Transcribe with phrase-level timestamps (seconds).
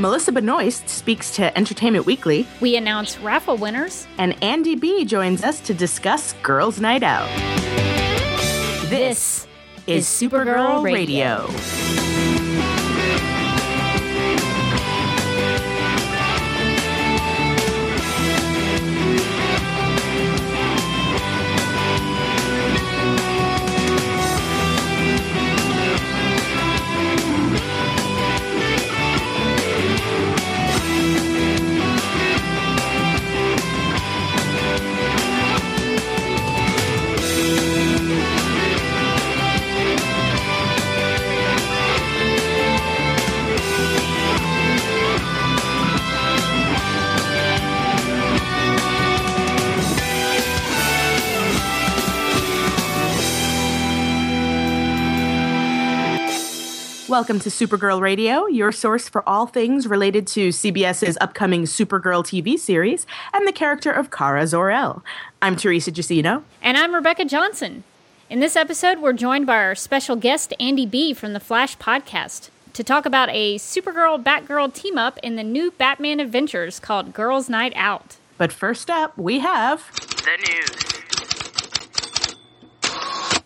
[0.00, 2.48] Melissa Benoist speaks to Entertainment Weekly.
[2.62, 4.06] We announce raffle winners.
[4.16, 7.28] And Andy B joins us to discuss Girls Night Out.
[8.88, 9.46] This,
[9.86, 11.46] is Supergirl Radio.
[57.10, 62.56] Welcome to Supergirl Radio, your source for all things related to CBS's upcoming Supergirl TV
[62.56, 63.04] series
[63.34, 65.02] and the character of Kara Zor-El.
[65.42, 66.44] I'm Teresa Jusino.
[66.62, 67.82] And I'm Rebecca Johnson.
[68.28, 71.12] In this episode, we're joined by our special guest, Andy B.
[71.12, 75.72] from the Flash podcast, to talk about a Supergirl Batgirl team up in the new
[75.72, 78.18] Batman adventures called Girls Night Out.
[78.38, 80.70] But first up, we have the news.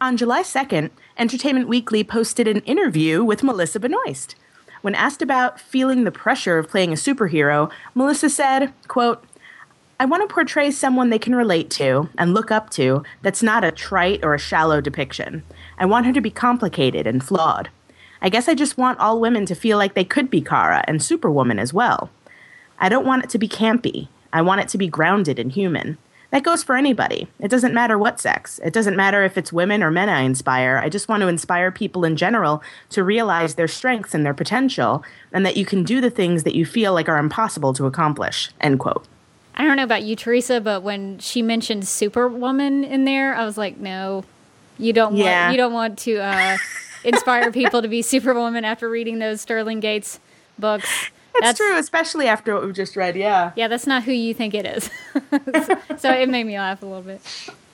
[0.02, 4.34] On July 2nd, Entertainment Weekly posted an interview with Melissa Benoist.
[4.82, 9.24] When asked about feeling the pressure of playing a superhero, Melissa said, quote,
[10.00, 13.62] I want to portray someone they can relate to and look up to that's not
[13.62, 15.44] a trite or a shallow depiction.
[15.78, 17.70] I want her to be complicated and flawed.
[18.20, 21.00] I guess I just want all women to feel like they could be Kara and
[21.00, 22.10] Superwoman as well.
[22.80, 24.08] I don't want it to be campy.
[24.32, 25.96] I want it to be grounded and human.
[26.34, 27.28] That goes for anybody.
[27.38, 28.58] It doesn't matter what sex.
[28.64, 30.80] It doesn't matter if it's women or men I inspire.
[30.82, 35.04] I just want to inspire people in general to realize their strengths and their potential
[35.32, 38.50] and that you can do the things that you feel like are impossible to accomplish.
[38.60, 39.06] End quote.
[39.54, 43.56] I don't know about you, Teresa, but when she mentioned Superwoman in there, I was
[43.56, 44.24] like, no,
[44.76, 45.44] you don't yeah.
[45.44, 46.58] want you don't want to uh,
[47.04, 50.18] inspire people to be Superwoman after reading those Sterling Gates
[50.58, 51.12] books.
[51.34, 53.16] It's that's, true, especially after what we've just read.
[53.16, 53.52] Yeah.
[53.56, 54.88] Yeah, that's not who you think it is.
[56.00, 57.20] so it made me laugh a little bit.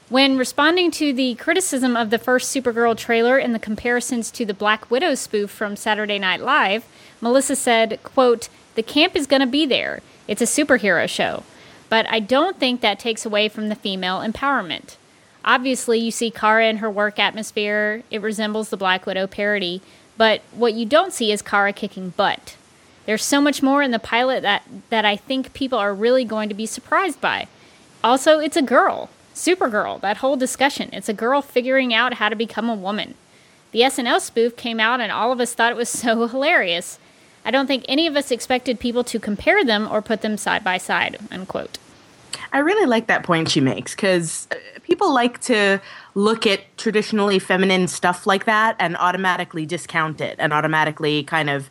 [0.08, 4.54] When responding to the criticism of the first Supergirl trailer and the comparisons to the
[4.54, 6.84] Black Widow spoof from Saturday Night Live,
[7.20, 10.00] Melissa said, quote, The camp is going to be there.
[10.26, 11.44] It's a superhero show.
[11.88, 14.96] But I don't think that takes away from the female empowerment.
[15.44, 18.02] Obviously, you see Kara in her work atmosphere.
[18.10, 19.82] It resembles the Black Widow parody.
[20.16, 22.56] But what you don't see is Kara kicking butt.
[23.10, 26.48] There's so much more in the pilot that, that I think people are really going
[26.48, 27.48] to be surprised by.
[28.04, 29.10] Also, it's a girl.
[29.34, 30.90] Supergirl, that whole discussion.
[30.92, 33.14] It's a girl figuring out how to become a woman.
[33.72, 37.00] The SNL spoof came out and all of us thought it was so hilarious.
[37.44, 40.62] I don't think any of us expected people to compare them or put them side
[40.62, 41.78] by side, unquote.
[42.52, 44.54] I really like that point she makes because uh,
[44.84, 45.82] people like to
[46.14, 51.70] look at traditionally feminine stuff like that and automatically discount it and automatically kind of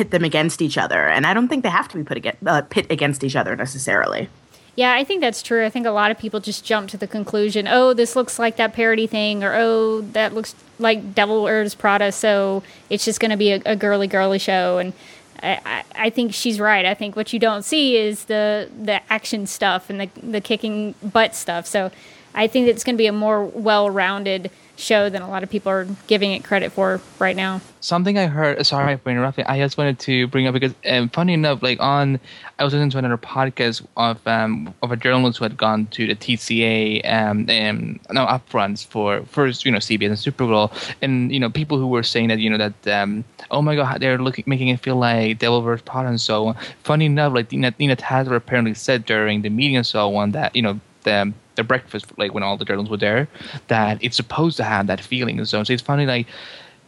[0.00, 1.08] pit them against each other.
[1.08, 3.54] And I don't think they have to be put against, uh, pit against each other
[3.54, 4.30] necessarily.
[4.76, 5.62] Yeah, I think that's true.
[5.66, 8.56] I think a lot of people just jump to the conclusion, oh, this looks like
[8.56, 13.30] that parody thing, or oh, that looks like Devil Wears Prada, so it's just going
[13.30, 14.78] to be a, a, girly, girly show.
[14.78, 14.94] And
[15.42, 16.86] I, I, I, think she's right.
[16.86, 20.94] I think what you don't see is the the action stuff and the the kicking
[21.02, 21.66] butt stuff.
[21.66, 21.90] So
[22.34, 25.50] I think it's going to be a more well rounded show than a lot of
[25.50, 27.60] people are giving it credit for right now.
[27.80, 31.34] Something I heard, sorry for interrupting, I just wanted to bring up because, um, funny
[31.34, 32.18] enough, like on,
[32.58, 36.06] I was listening to another podcast of um, of a journalist who had gone to
[36.06, 41.40] the TCA um, and no upfronts for first, you know, CBS and Supergirl, and you
[41.40, 44.44] know, people who were saying that, you know, that um, oh my god, they're looking
[44.46, 46.56] making it feel like Devil Prada and so on.
[46.82, 50.54] Funny enough, like Nina, Nina Tassler apparently said during the meeting and so on that
[50.54, 53.28] you know the the breakfast like when all the journalists were there
[53.68, 55.38] that it's supposed to have that feeling.
[55.38, 56.26] And so, so it's funny like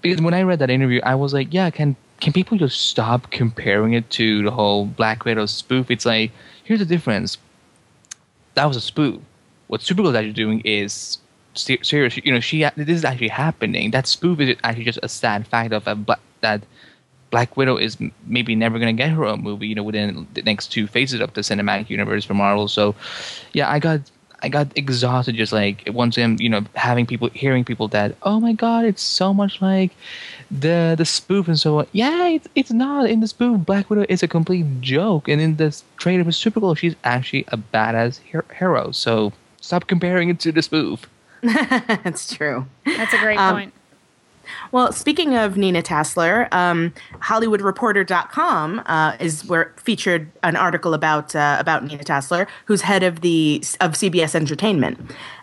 [0.00, 3.30] because when I read that interview I was like yeah can can people just stop
[3.30, 5.90] comparing it to the whole Black Widow spoof?
[5.90, 6.30] It's like
[6.64, 7.38] here's the difference.
[8.54, 9.20] That was a spoof.
[9.66, 11.18] What Supergirl is actually doing is
[11.54, 12.16] serious.
[12.16, 13.90] You know she this is actually happening.
[13.90, 16.62] That spoof is actually just a sad fact of a that
[17.32, 17.96] Black Widow is
[18.26, 21.18] maybe never going to get her own movie, you know, within the next two phases
[21.20, 22.68] of the cinematic universe for Marvel.
[22.68, 22.94] So,
[23.54, 24.00] yeah, I got
[24.42, 28.40] I got exhausted just like once again, you know, having people hearing people that, oh
[28.40, 29.92] my god, it's so much like
[30.50, 31.86] the the spoof and so on.
[31.92, 33.64] Yeah, it's, it's not in the spoof.
[33.64, 37.56] Black Widow is a complete joke, and in the trailer for Supergirl, she's actually a
[37.56, 38.18] badass
[38.58, 38.90] hero.
[38.90, 41.08] So stop comparing it to the spoof.
[41.42, 42.66] That's true.
[42.84, 43.74] That's a great um, point.
[44.70, 51.56] Well, speaking of Nina Tassler, um, HollywoodReporter.com uh, is where featured an article about uh,
[51.58, 54.98] about Nina Tassler, who's head of the of CBS Entertainment,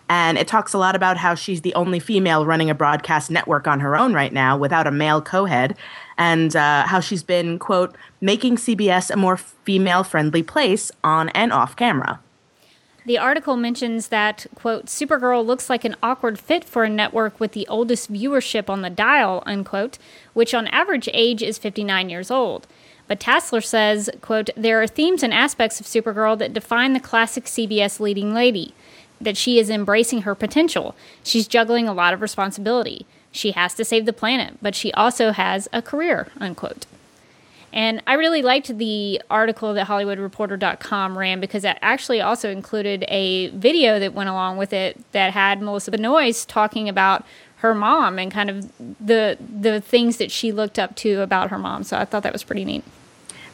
[0.08, 3.66] and it talks a lot about how she's the only female running a broadcast network
[3.66, 5.76] on her own right now without a male co-head,
[6.18, 11.52] and uh, how she's been quote making CBS a more female friendly place on and
[11.52, 12.20] off camera.
[13.10, 17.50] The article mentions that, quote, Supergirl looks like an awkward fit for a network with
[17.50, 19.98] the oldest viewership on the dial, unquote,
[20.32, 22.68] which on average age is 59 years old.
[23.08, 27.46] But Tassler says, quote, there are themes and aspects of Supergirl that define the classic
[27.46, 28.74] CBS leading lady,
[29.20, 30.94] that she is embracing her potential.
[31.24, 33.06] She's juggling a lot of responsibility.
[33.32, 36.86] She has to save the planet, but she also has a career, unquote.
[37.72, 43.48] And I really liked the article that HollywoodReporter.com ran because it actually also included a
[43.48, 47.24] video that went along with it that had Melissa Benoist talking about
[47.60, 51.58] her mom and kind of the the things that she looked up to about her
[51.58, 51.84] mom.
[51.84, 52.82] So I thought that was pretty neat.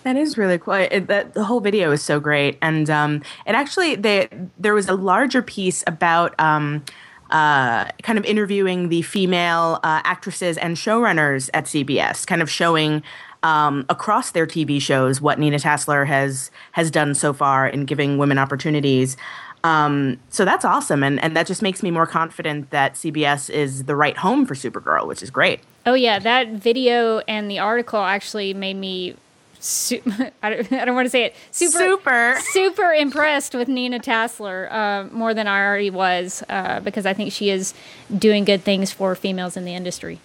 [0.05, 0.75] That is really cool.
[0.75, 4.29] It, that the whole video is so great, and um, it actually they,
[4.59, 6.39] there was a larger piece about.
[6.41, 6.85] Um,
[7.29, 13.03] uh, kind of interviewing the female uh, actresses and showrunners at CBS, kind of showing
[13.43, 18.19] um, across their TV shows what Nina Tassler has has done so far in giving
[18.19, 19.17] women opportunities.
[19.65, 23.85] Um, so that's awesome, and and that just makes me more confident that CBS is
[23.85, 25.61] the right home for Supergirl, which is great.
[25.85, 29.17] Oh yeah, that video and the article actually made me.
[29.59, 30.03] Su-
[30.43, 31.35] I, don't, I don't want to say it.
[31.51, 37.07] Super, super, super impressed with Nina Tassler uh, more than I already was uh, because
[37.07, 37.75] I think she is
[38.17, 40.21] doing good things for females in the industry.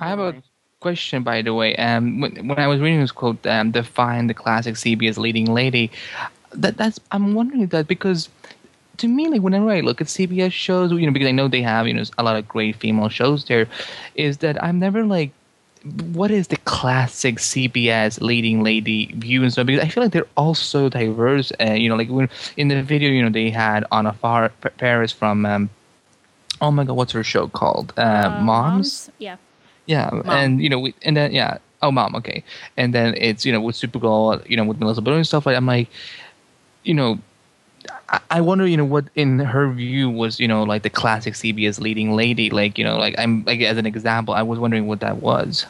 [0.00, 0.42] I have a
[0.84, 1.70] question, by the way.
[1.86, 5.86] Um, when, when I was reading this quote, um, define the classic CBS leading lady.
[6.62, 8.28] That that's I'm wondering that because
[9.02, 11.62] to me, like whenever I look at CBS shows, you know, because I know they
[11.62, 13.66] have you know a lot of great female shows there,
[14.26, 15.30] is that I'm never like.
[16.20, 19.66] What is the classic CBS leading lady view and stuff?
[19.66, 21.52] Because I feel like they're all so diverse.
[21.60, 25.12] Uh, you know, like when in the video, you know, they had Anna Far- Paris
[25.12, 25.68] from um,
[26.60, 27.92] oh my god, what's her show called?
[27.98, 28.48] Uh, Uh, Moms?
[28.48, 29.10] moms?
[29.18, 29.36] Yeah.
[29.86, 30.30] Yeah, Mom.
[30.30, 32.42] and you know, we, and then yeah, oh, mom, okay,
[32.76, 35.56] and then it's you know with Supergirl, you know, with Melissa Benoist and stuff like.
[35.56, 35.88] I'm like,
[36.82, 37.18] you know,
[38.08, 41.34] I, I wonder, you know, what in her view was, you know, like the classic
[41.34, 44.86] CBS leading lady, like you know, like I'm like as an example, I was wondering
[44.86, 45.66] what that was.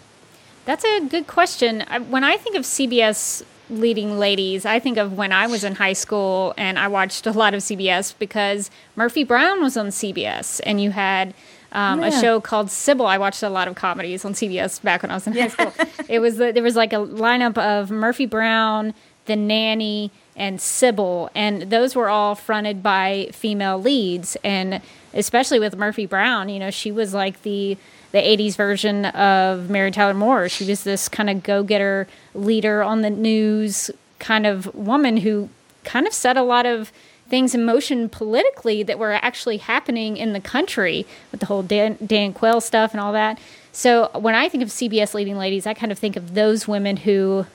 [0.65, 1.85] That's a good question.
[2.09, 5.93] When I think of CBS leading ladies, I think of when I was in high
[5.93, 10.81] school and I watched a lot of CBS because Murphy Brown was on CBS and
[10.81, 11.35] you had
[11.75, 13.07] um, a show called Sybil.
[13.07, 15.73] I watched a lot of comedies on CBS back when I was in high school.
[16.09, 18.95] It was the, there was like a lineup of Murphy Brown,
[19.25, 24.37] The Nanny, and Sybil, and those were all fronted by female leads.
[24.45, 24.81] And
[25.13, 27.77] especially with Murphy Brown, you know, she was like the
[28.13, 30.49] the 80s version of Mary Tyler Moore.
[30.49, 33.91] She was this kind of go getter leader on the news
[34.21, 35.49] kind of woman who
[35.83, 36.93] kind of set a lot of
[37.29, 41.97] things in motion politically that were actually happening in the country with the whole Dan,
[42.05, 43.39] Dan Quayle stuff and all that.
[43.73, 46.99] So when I think of CBS leading ladies, I kind of think of those women
[46.99, 47.47] who,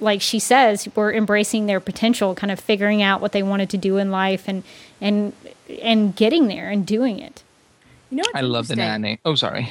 [0.00, 3.76] like she says, were embracing their potential, kind of figuring out what they wanted to
[3.76, 4.62] do in life and
[5.00, 5.32] and
[5.82, 7.42] and getting there and doing it.
[8.10, 9.02] You know, what's I love the interesting?
[9.02, 9.20] nanny.
[9.24, 9.68] Oh, sorry.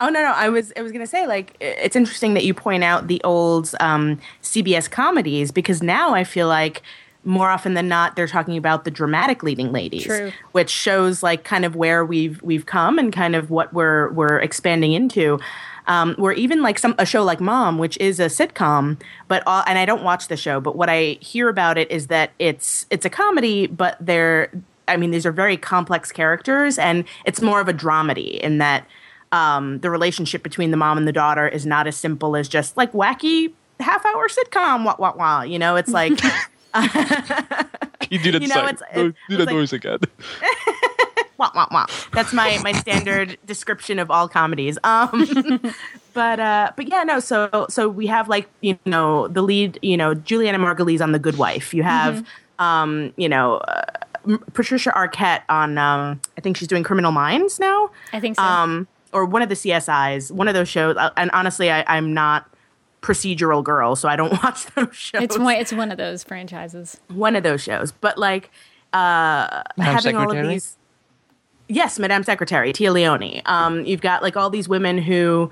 [0.00, 0.32] Oh no, no.
[0.32, 3.74] I was I was gonna say like it's interesting that you point out the old
[3.80, 6.82] um, CBS comedies because now I feel like
[7.24, 10.32] more often than not they're talking about the dramatic leading ladies, True.
[10.52, 14.38] which shows like kind of where we've we've come and kind of what we're we're
[14.38, 15.38] expanding into.
[15.86, 19.64] Um, where even like some a show like Mom, which is a sitcom, but all,
[19.66, 22.86] and I don't watch the show, but what I hear about it is that it's
[22.90, 24.50] it's a comedy, but they're
[24.86, 28.86] I mean these are very complex characters, and it's more of a dramedy in that
[29.32, 32.76] um, the relationship between the mom and the daughter is not as simple as just
[32.76, 36.12] like wacky half hour sitcom wah wah wah you know it's like
[38.10, 38.42] You do that.
[38.42, 38.70] You know, sorry.
[38.70, 39.98] it's- No, it's- do that like- noise again.
[41.38, 45.26] wah wah wah that's my my standard description of all comedies um
[46.12, 49.96] but uh but yeah no so so we have like you know the lead you
[49.96, 52.22] know julianna margulies on the good wife you have
[52.58, 57.90] um you know uh, patricia arquette on um i think she's doing criminal minds now
[58.12, 58.42] I think so.
[58.42, 60.96] um, or one of the CSIs, one of those shows.
[60.98, 62.48] uh, And honestly, I, I'm not
[63.00, 65.22] procedural girl, so I don't watch those shows.
[65.22, 66.98] it's one it's one of those franchises.
[67.08, 68.50] one of those shows, but like
[68.92, 70.76] uh, Madam having all of these.
[71.68, 73.42] Yes, Madame Secretary, Téa Leoni.
[73.46, 75.50] Um, you've got like all these women who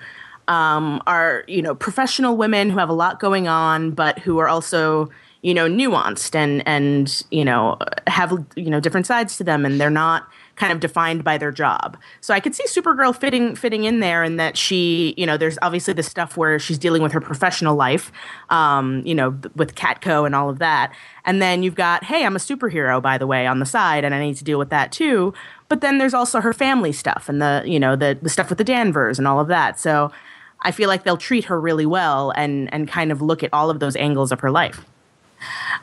[0.49, 4.49] um, are, you know, professional women who have a lot going on, but who are
[4.49, 5.11] also,
[5.43, 7.79] you know, nuanced and and you know
[8.09, 10.27] have you know different sides to them, and they're not
[10.59, 11.97] kind of defined by their job.
[12.21, 15.59] So I could see Supergirl fitting fitting in there, and that she, you know, there's
[15.63, 18.13] obviously the stuff where she's dealing with her professional life,
[18.51, 20.93] um, you know, with Catco and all of that,
[21.25, 24.15] and then you've got, hey, I'm a superhero, by the way, on the side, and
[24.15, 25.33] I need to deal with that too.
[25.69, 28.59] But then there's also her family stuff and the, you know, the the stuff with
[28.59, 29.79] the Danvers and all of that.
[29.79, 30.11] So
[30.63, 33.71] I feel like they'll treat her really well and and kind of look at all
[33.71, 34.85] of those angles of her life.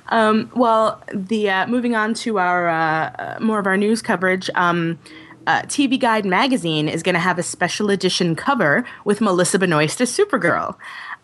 [0.09, 4.49] Um, well, the uh, moving on to our uh, more of our news coverage.
[4.55, 4.99] Um,
[5.47, 10.01] uh, TV Guide magazine is going to have a special edition cover with Melissa Benoist
[10.01, 10.75] as Supergirl,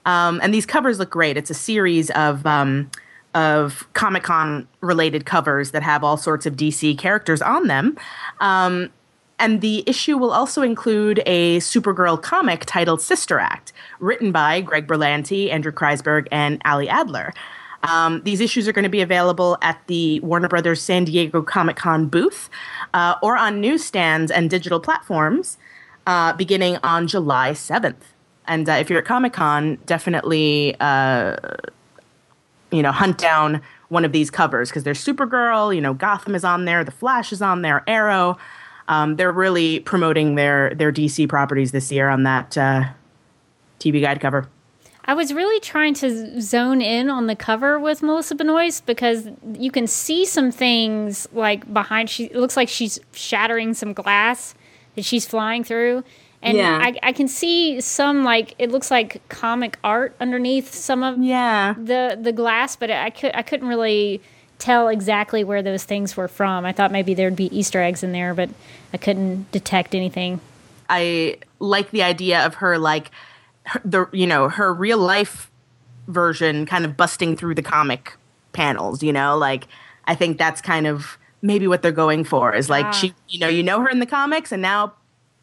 [0.05, 1.37] um, and these covers look great.
[1.37, 2.91] It's a series of um,
[3.33, 7.97] of Comic Con related covers that have all sorts of DC characters on them.
[8.39, 8.91] Um,
[9.39, 14.85] and the issue will also include a Supergirl comic titled Sister Act, written by Greg
[14.85, 17.33] Berlanti, Andrew Kreisberg, and Ali Adler.
[17.83, 21.75] Um, these issues are going to be available at the Warner Brothers San Diego Comic
[21.75, 22.49] Con booth
[22.93, 25.57] uh, or on newsstands and digital platforms
[26.05, 27.95] uh, beginning on July 7th.
[28.47, 31.37] And uh, if you're at Comic Con, definitely uh,
[32.71, 36.43] you know hunt down one of these covers because there's Supergirl, you know Gotham is
[36.43, 38.37] on there, The Flash is on there, Arrow.
[38.87, 42.85] Um, they're really promoting their their DC properties this year on that uh,
[43.79, 44.49] TV Guide cover.
[45.05, 49.27] I was really trying to zone in on the cover with Melissa Benoist because
[49.57, 52.09] you can see some things like behind.
[52.09, 54.53] She it looks like she's shattering some glass
[54.95, 56.03] that she's flying through,
[56.41, 56.79] and Yeah.
[56.81, 61.73] I, I can see some like it looks like comic art underneath some of Yeah,
[61.77, 64.21] the the glass, but I could I couldn't really
[64.59, 66.65] tell exactly where those things were from.
[66.65, 68.51] I thought maybe there'd be Easter eggs in there, but
[68.93, 70.39] I couldn't detect anything.
[70.87, 73.09] I like the idea of her like
[73.71, 75.49] her, the you know her real life
[76.07, 78.17] version kind of busting through the comic
[78.53, 79.01] panels.
[79.03, 79.67] You know, like
[80.05, 82.91] I think that's kind of maybe what they're going for is like Ah.
[82.91, 84.93] she you know you know her in the comics and now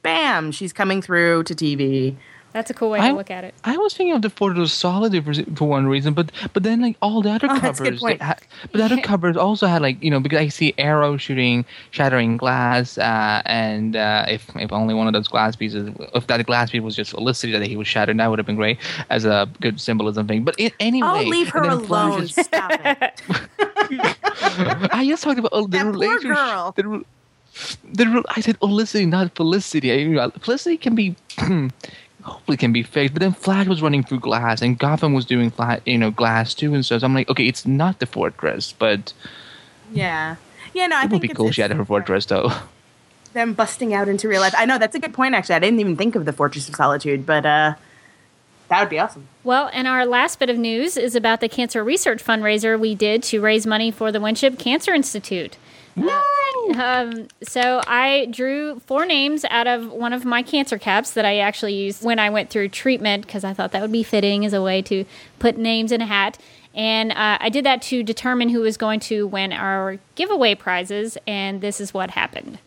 [0.03, 2.17] bam she's coming through to TV.
[2.59, 3.55] That's a cool way I- to look at it.
[3.63, 6.97] I was thinking of the photo solid for, for one reason, but but then like
[7.01, 8.21] all the other Oh, that's a good covers, point.
[8.21, 11.65] had, but the other covers also had like you know because I see Arrow shooting,
[11.93, 16.45] shattering glass, uh, and uh, if if only one of those glass pieces, if that
[16.47, 19.25] glass piece was just Felicity that he was shattered, that would have been great as
[19.25, 20.43] a good symbolism thing.
[20.43, 22.23] But it, anyway, Oh, leave her and Flash alone.
[22.25, 23.23] is- Stop it.
[24.93, 26.73] I just talked about uh, the That poor girl.
[26.77, 27.05] The,
[27.93, 29.93] the I said Felicity, not Felicity.
[29.93, 31.17] I, you Felicity can be,
[32.29, 33.15] hopefully, can be fixed.
[33.15, 36.55] But then Flash was running through glass, and Gotham was doing flat, you know, glass
[36.55, 36.75] too.
[36.75, 39.13] And so, so I'm like, okay, it's not the fortress, but
[39.93, 40.37] Yeah.
[40.75, 42.53] Yeah, no, I it would be it's, cool if she had her fortress though.
[43.33, 44.55] them busting out into real life.
[44.57, 45.35] I know that's a good point.
[45.35, 47.75] Actually, I didn't even think of the Fortress of Solitude, but uh,
[48.69, 49.29] that would be awesome.
[49.45, 53.23] Well, and our last bit of news is about the cancer research fundraiser we did
[53.25, 55.57] to raise money for the Winship Cancer Institute.
[56.75, 61.39] Um, so I drew four names out of one of my cancer caps that I
[61.39, 64.53] actually used when I went through treatment because I thought that would be fitting as
[64.53, 65.05] a way to
[65.39, 66.39] put names in a hat.
[66.75, 71.19] And uh, I did that to determine who was going to win our giveaway prizes,
[71.27, 72.59] and this is what happened.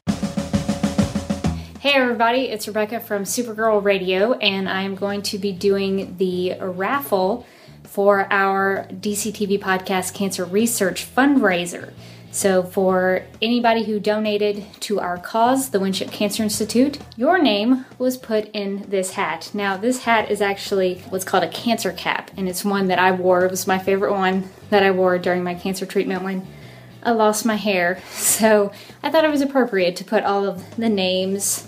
[1.80, 6.56] Hey everybody, it's Rebecca from Supergirl Radio, and I am going to be doing the
[6.60, 7.46] raffle
[7.84, 11.94] for our DCTV podcast Cancer Research fundraiser.
[12.34, 18.16] So, for anybody who donated to our cause, the Winship Cancer Institute, your name was
[18.16, 19.52] put in this hat.
[19.54, 23.12] Now, this hat is actually what's called a cancer cap, and it's one that I
[23.12, 23.44] wore.
[23.44, 26.48] It was my favorite one that I wore during my cancer treatment when
[27.04, 28.00] I lost my hair.
[28.12, 28.72] So,
[29.04, 31.68] I thought it was appropriate to put all of the names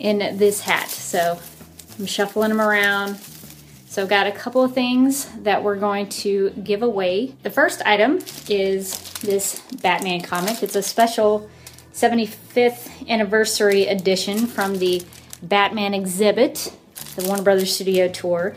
[0.00, 0.88] in this hat.
[0.88, 1.38] So
[1.98, 3.20] I'm shuffling them around.
[3.90, 7.34] So I've got a couple of things that we're going to give away.
[7.42, 10.62] The first item is this Batman comic.
[10.62, 11.50] It's a special
[11.92, 15.02] 75th anniversary edition from the
[15.42, 16.72] Batman exhibit,
[17.16, 18.54] the Warner Brothers Studio Tour.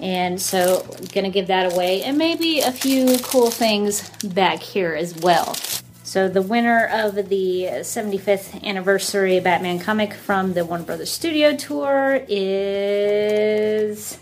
[0.00, 4.92] And so I'm gonna give that away and maybe a few cool things back here
[4.94, 5.54] as well.
[6.02, 12.20] So the winner of the 75th anniversary Batman comic from the Warner Brothers Studio Tour
[12.28, 14.18] is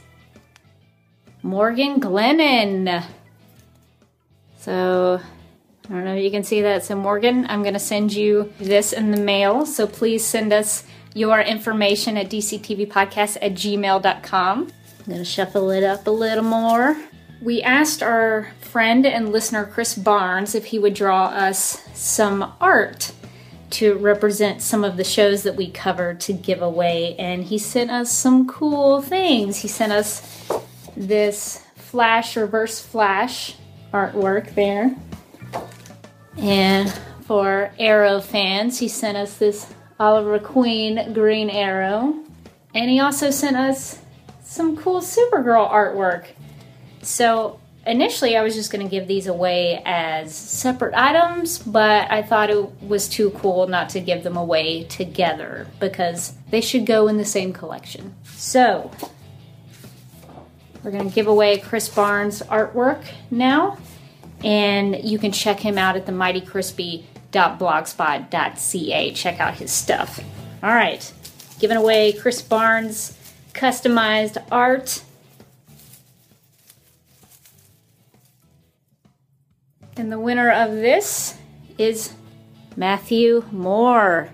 [1.42, 3.04] Morgan Glennon.
[4.58, 5.20] So
[5.88, 6.84] I don't know if you can see that.
[6.84, 9.66] So Morgan, I'm going to send you this in the mail.
[9.66, 10.84] So please send us
[11.14, 14.58] your information at dctvpodcast at gmail.com.
[15.00, 16.96] I'm going to shuffle it up a little more.
[17.40, 23.12] We asked our friend and listener Chris Barnes if he would draw us some art
[23.70, 27.90] to represent some of the shows that we cover to give away, and he sent
[27.90, 29.58] us some cool things.
[29.58, 30.31] He sent us
[30.96, 33.56] this Flash Reverse Flash
[33.92, 34.96] artwork there.
[36.37, 38.78] And for Arrow fans.
[38.78, 42.14] He sent us this Oliver Queen green arrow.
[42.75, 44.00] And he also sent us
[44.42, 46.26] some cool Supergirl artwork.
[47.02, 52.22] So initially I was just going to give these away as separate items, but I
[52.22, 57.08] thought it was too cool not to give them away together because they should go
[57.08, 58.14] in the same collection.
[58.25, 58.90] So
[60.82, 63.78] we're to give away Chris Barnes artwork now,
[64.42, 69.12] and you can check him out at the mightycrispy.blogspot.ca.
[69.12, 70.18] Check out his stuff.
[70.62, 71.12] All right,
[71.60, 73.16] giving away Chris Barnes
[73.52, 75.04] customized art.
[79.96, 81.36] And the winner of this
[81.78, 82.12] is
[82.76, 84.30] Matthew Moore.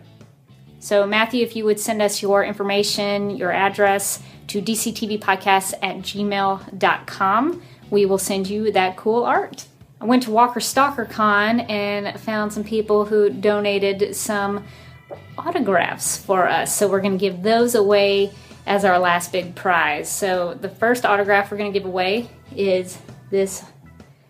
[0.80, 7.62] So, Matthew, if you would send us your information, your address to dctvpodcasts at gmail.com,
[7.90, 9.66] we will send you that cool art.
[10.00, 14.64] I went to Walker Stalker Con and found some people who donated some
[15.36, 16.74] autographs for us.
[16.74, 18.32] So, we're going to give those away
[18.66, 20.10] as our last big prize.
[20.10, 22.98] So, the first autograph we're going to give away is
[23.30, 23.64] this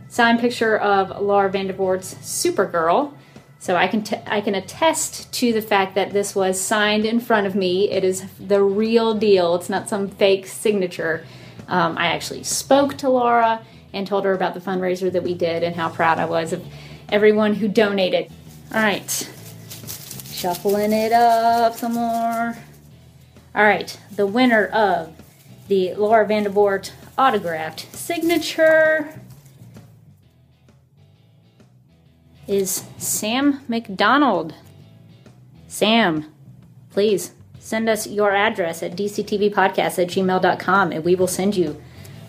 [0.09, 3.13] signed picture of Laura Vandervoort's Supergirl.
[3.61, 7.19] So I can t- I can attest to the fact that this was signed in
[7.19, 7.91] front of me.
[7.91, 9.57] It is the real deal.
[9.57, 11.27] It's not some fake signature.
[11.67, 13.61] Um, I actually spoke to Laura
[13.93, 16.65] and told her about the fundraiser that we did and how proud I was of
[17.09, 18.31] everyone who donated.
[18.73, 19.11] All right,
[20.31, 22.57] shuffling it up some more.
[23.55, 25.17] All right, the winner of
[25.67, 29.21] the Laura Vandervoort autographed signature
[32.49, 34.55] is Sam McDonald.
[35.67, 36.33] Sam,
[36.91, 41.81] please send us your address at dctvpodcast at gmail.com and we will send you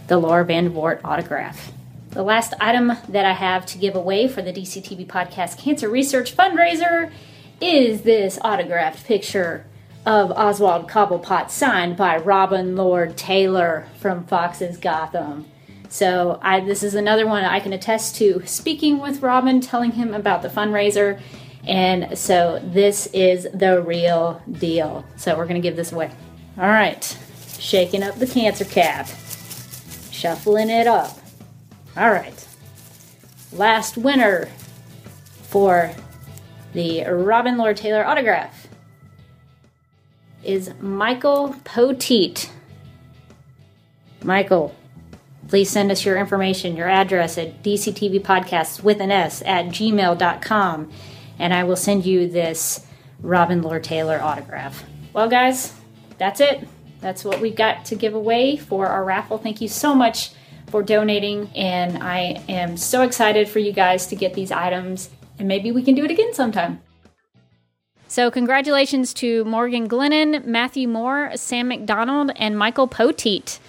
[0.08, 1.72] the Laura Van Vandervoort autograph.
[2.10, 6.36] The last item that I have to give away for the DCTV Podcast Cancer Research
[6.36, 7.12] Fundraiser
[7.62, 9.66] is this autographed picture
[10.06, 15.46] of Oswald Cobblepot signed by Robin Lord Taylor from Fox's Gotham.
[15.89, 20.13] So I, this is another one I can attest to speaking with Robin, telling him
[20.13, 21.19] about the fundraiser.
[21.67, 25.04] And so this is the real deal.
[25.17, 26.12] So we're going to give this away.
[26.58, 27.17] All right.
[27.58, 29.08] Shaking up the cancer cap.
[30.12, 31.17] Shuffling it up.
[31.97, 32.47] All right.
[33.52, 34.47] Last winner
[35.43, 35.91] for
[36.73, 38.67] the Robin Lord Taylor autograph
[40.43, 42.49] is Michael Poteet.
[44.23, 44.75] Michael,
[45.47, 50.91] please send us your information, your address at dctvpodcasts with an S at gmail.com,
[51.39, 52.86] and I will send you this
[53.21, 54.84] Robin Lord Taylor autograph.
[55.13, 55.73] Well, guys,
[56.17, 56.67] that's it.
[57.02, 59.38] That's what we've got to give away for our raffle.
[59.38, 60.32] Thank you so much
[60.67, 65.47] for donating, and I am so excited for you guys to get these items, and
[65.47, 66.82] maybe we can do it again sometime.
[68.08, 73.60] So, congratulations to Morgan Glennon, Matthew Moore, Sam McDonald, and Michael Poteet.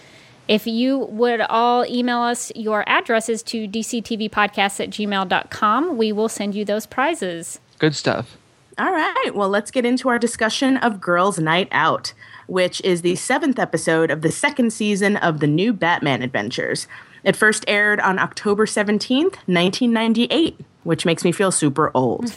[0.50, 6.56] If you would all email us your addresses to dctvpodcasts at gmail.com, we will send
[6.56, 7.60] you those prizes.
[7.78, 8.36] Good stuff.
[8.76, 12.14] All right, well, let's get into our discussion of Girls Night Out,
[12.48, 16.88] which is the seventh episode of the second season of the new Batman adventures.
[17.22, 22.36] It first aired on October 17th, 1998, which makes me feel super old.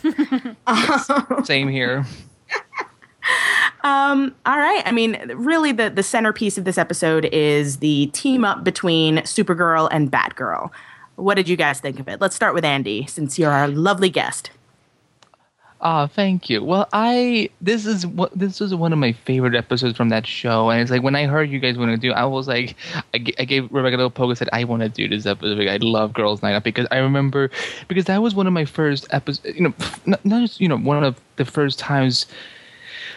[1.46, 2.06] Same here.
[3.84, 4.82] Um, all right.
[4.86, 9.90] I mean, really, the, the centerpiece of this episode is the team up between Supergirl
[9.92, 10.72] and Batgirl.
[11.16, 12.22] What did you guys think of it?
[12.22, 14.52] Let's start with Andy, since you're our lovely guest.
[15.86, 16.64] Oh, thank you.
[16.64, 20.70] Well, I this is what this was one of my favorite episodes from that show,
[20.70, 22.78] and it's like when I heard you guys want to do, I was like,
[23.14, 25.26] I, g- I gave Rebecca a little poke and said I want to do this
[25.26, 25.68] episode.
[25.68, 27.52] I love Girls Night Out because I remember
[27.90, 29.58] because that was one of my first episodes.
[29.58, 29.74] You know,
[30.06, 32.28] not, not just you know one of the first times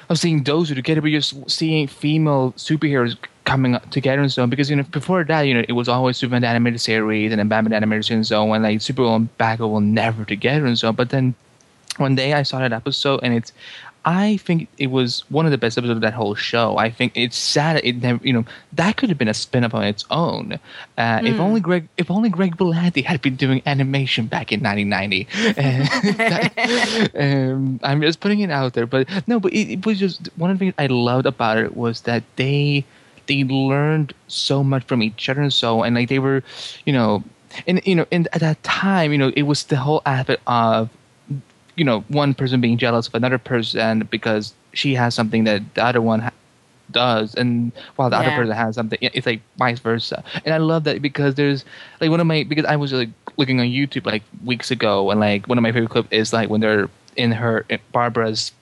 [0.08, 4.50] of seeing those two together, but just seeing female superheroes coming together and so on.
[4.50, 7.48] Because you know, before that, you know, it was always Superman animated series and then
[7.48, 10.78] Batman animated series and so on, and like Supergirl and Batgirl were never together and
[10.78, 10.94] so on.
[10.94, 11.34] But then
[11.98, 13.52] one day I saw that episode, and it's.
[14.08, 16.76] I think it was one of the best episodes of that whole show.
[16.78, 19.82] I think it's sad it never, you know, that could have been a spin-off on
[19.82, 20.60] its own.
[20.96, 25.26] Uh, If only Greg, if only Greg Berlanti had been doing animation back in 1990.
[26.16, 30.28] That- um, I'm just putting it out there, but no, but it, it was just
[30.36, 32.84] one of the things I loved about it was that they
[33.26, 36.44] they learned so much from each other and so and like they were,
[36.84, 37.24] you know,
[37.66, 40.90] and you know, and at that time, you know, it was the whole aspect of
[41.76, 45.84] you know one person being jealous of another person because she has something that the
[45.84, 46.32] other one ha-
[46.90, 50.22] does and while the other person has something it's like vice versa.
[50.44, 51.64] And i love that because there's
[52.00, 55.20] like one of my because i was like looking on youtube like weeks ago and
[55.20, 58.52] like one of my favorite clips is like when they're in her in Barbara's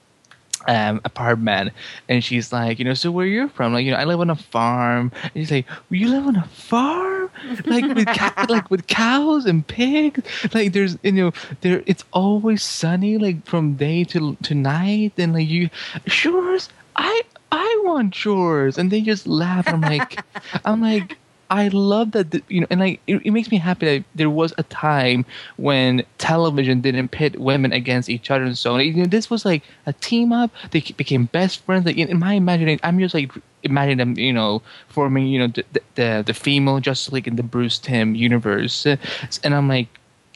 [0.69, 1.73] um, apartment,
[2.09, 3.73] and she's like, you know, so where you're from?
[3.73, 5.13] Like, you know, I live on a farm.
[5.23, 7.31] And she's like, you live on a farm,
[7.67, 8.07] like with
[8.49, 10.23] like with cows and pigs.
[10.53, 15.33] Like, there's you know, there it's always sunny, like from day to to night, and
[15.33, 15.71] like you,
[16.09, 16.69] chores.
[16.97, 19.69] I I want chores, and they just laugh.
[19.69, 20.21] I'm like,
[20.65, 21.19] I'm like.
[21.51, 24.31] I love that, the, you know, and like it, it, makes me happy that there
[24.31, 25.25] was a time
[25.57, 28.81] when television didn't pit women against each other and so on.
[28.81, 30.51] You know, this was like a team up.
[30.71, 31.87] They became best friends.
[31.87, 35.65] Like in, my imagination, I'm just like imagining them, you know, forming, you know, the
[35.95, 39.89] the, the female Justice League in the Bruce Timm universe, and I'm like,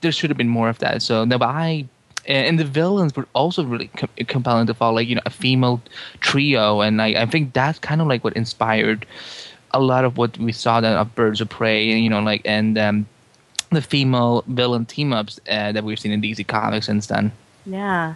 [0.02, 1.02] there should have been more of that.
[1.02, 1.86] So no, but I
[2.28, 5.80] and the villains were also really com- compelling to follow, like you know, a female
[6.20, 9.06] trio, and I, I think that's kind of like what inspired
[9.72, 12.78] a lot of what we saw then of Birds of Prey, you know, like and
[12.78, 13.06] um,
[13.70, 17.32] the female villain team ups uh, that we've seen in DC Comics since then.
[17.66, 18.14] Yeah.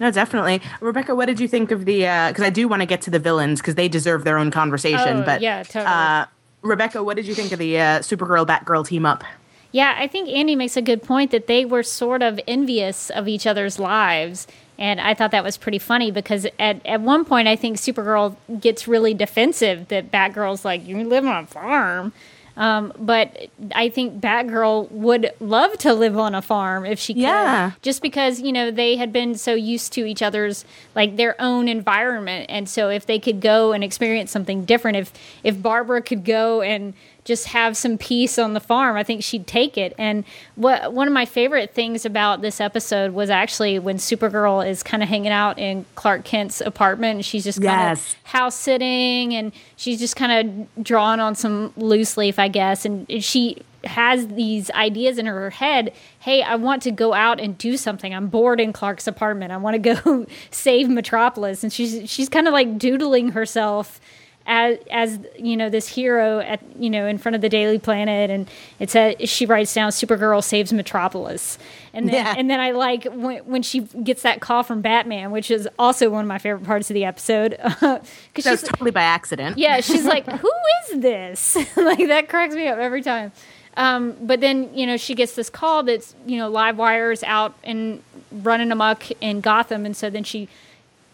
[0.00, 0.60] No, definitely.
[0.80, 2.00] Rebecca, what did you think of the?
[2.00, 4.50] Because uh, I do want to get to the villains because they deserve their own
[4.50, 5.18] conversation.
[5.18, 5.86] Oh, but yeah, totally.
[5.86, 6.26] Uh,
[6.62, 9.22] Rebecca, what did you think of the uh, Supergirl Batgirl team up?
[9.70, 13.28] Yeah, I think Andy makes a good point that they were sort of envious of
[13.28, 14.46] each other's lives
[14.78, 18.36] and I thought that was pretty funny because at, at one point, I think Supergirl
[18.60, 22.12] gets really defensive that Batgirl's like, You live on a farm.
[22.56, 27.22] Um, but I think Batgirl would love to live on a farm if she could.
[27.22, 27.72] Yeah.
[27.82, 31.66] Just because, you know, they had been so used to each other's, like their own
[31.66, 32.46] environment.
[32.48, 36.62] And so if they could go and experience something different, if, if Barbara could go
[36.62, 39.94] and just have some peace on the farm, I think she'd take it.
[39.98, 40.24] And
[40.56, 45.02] what one of my favorite things about this episode was actually when Supergirl is kind
[45.02, 48.12] of hanging out in Clark Kent's apartment and she's just kind yes.
[48.12, 52.84] of house sitting and she's just kind of drawing on some loose leaf, I guess.
[52.84, 57.58] And she has these ideas in her head hey i want to go out and
[57.58, 62.08] do something i'm bored in clark's apartment i want to go save metropolis and she's
[62.08, 64.00] she's kind of like doodling herself
[64.46, 68.30] as as you know this hero at you know in front of the Daily Planet,
[68.30, 71.58] and it says she writes down Supergirl saves Metropolis,
[71.92, 72.34] and then yeah.
[72.36, 76.10] and then I like when when she gets that call from Batman, which is also
[76.10, 77.58] one of my favorite parts of the episode.
[78.34, 79.58] Because she's totally by accident.
[79.58, 80.50] Yeah, she's like, "Who
[80.82, 83.32] is this?" like that cracks me up every time.
[83.76, 87.54] Um, but then you know she gets this call that's you know live wires out
[87.62, 88.02] and
[88.32, 90.48] running amok in Gotham, and so then she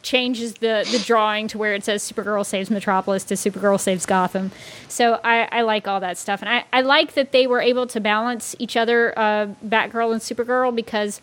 [0.03, 4.51] changes the the drawing to where it says Supergirl saves Metropolis to Supergirl saves Gotham.
[4.89, 7.87] So I, I like all that stuff, and I, I like that they were able
[7.89, 11.21] to balance each other, uh, Batgirl and Supergirl, because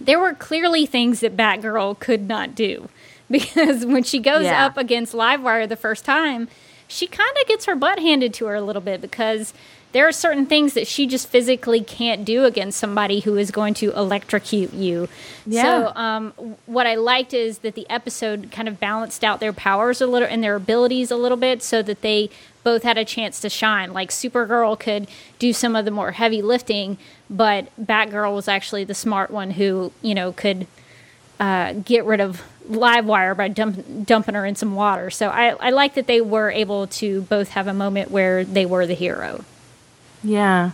[0.00, 2.88] there were clearly things that Batgirl could not do.
[3.28, 4.64] Because when she goes yeah.
[4.64, 6.46] up against Livewire the first time,
[6.86, 9.52] she kind of gets her butt handed to her a little bit because
[9.96, 13.72] there are certain things that she just physically can't do against somebody who is going
[13.72, 15.08] to electrocute you.
[15.46, 15.62] Yeah.
[15.62, 16.32] So, um,
[16.66, 20.28] what I liked is that the episode kind of balanced out their powers a little
[20.28, 22.28] and their abilities a little bit so that they
[22.62, 23.94] both had a chance to shine.
[23.94, 26.98] Like Supergirl could do some of the more heavy lifting,
[27.30, 30.66] but Batgirl was actually the smart one who, you know, could
[31.40, 35.08] uh, get rid of Livewire by dump, dumping her in some water.
[35.08, 38.66] So I, I like that they were able to both have a moment where they
[38.66, 39.42] were the hero.
[40.26, 40.72] Yeah.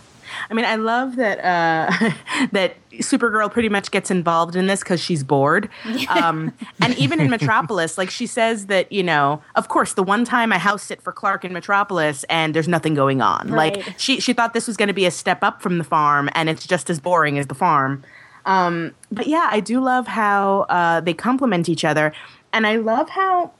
[0.49, 2.11] I mean, I love that uh,
[2.51, 5.69] that Supergirl pretty much gets involved in this because she's bored.
[6.09, 10.25] Um, and even in Metropolis, like she says that you know, of course, the one
[10.25, 13.49] time I house sit for Clark in Metropolis and there's nothing going on.
[13.49, 13.77] Right.
[13.77, 16.29] Like she she thought this was going to be a step up from the farm,
[16.33, 18.03] and it's just as boring as the farm.
[18.45, 22.13] Um, but yeah, I do love how uh, they complement each other,
[22.51, 23.51] and I love how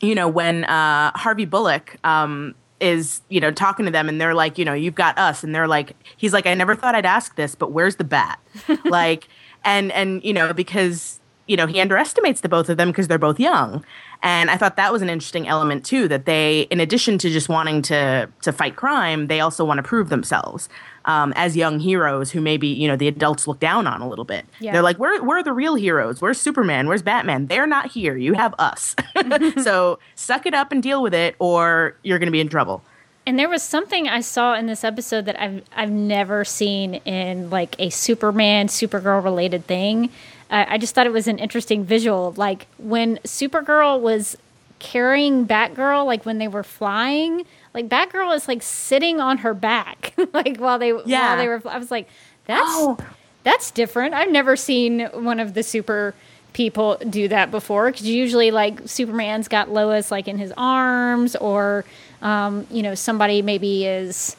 [0.00, 1.96] you know when uh, Harvey Bullock.
[2.04, 5.44] Um, is you know talking to them and they're like you know you've got us.
[5.44, 8.38] And they're like he's like i never thought i'd ask this but where's the bat?
[8.84, 9.28] Like
[9.64, 13.18] and and you know because you know he underestimates the both of them because they're
[13.18, 13.84] both young.
[14.22, 17.48] And i thought that was an interesting element too that they in addition to just
[17.48, 20.68] wanting to to fight crime they also want to prove themselves
[21.06, 24.24] um, as young heroes who maybe you know the adults look down on a little
[24.24, 24.46] bit.
[24.60, 24.72] Yeah.
[24.72, 26.20] They're like, we're we're the real heroes.
[26.20, 26.88] Where's Superman?
[26.88, 27.46] Where's Batman?
[27.46, 28.16] They're not here.
[28.16, 28.96] You have us.
[29.62, 32.82] so suck it up and deal with it, or you're going to be in trouble.
[33.26, 37.50] And there was something I saw in this episode that I've I've never seen in
[37.50, 40.10] like a Superman Supergirl related thing.
[40.50, 42.34] Uh, I just thought it was an interesting visual.
[42.36, 44.36] Like when Supergirl was
[44.84, 50.12] carrying Batgirl, like when they were flying, like Batgirl is like sitting on her back,
[50.34, 51.28] like while they yeah.
[51.28, 51.62] while they were.
[51.64, 52.06] I was like,
[52.44, 52.98] that's oh.
[53.44, 54.12] that's different.
[54.12, 56.14] I've never seen one of the super
[56.52, 61.86] people do that before because usually like Superman's got Lois like in his arms or
[62.20, 64.36] um, you know somebody maybe is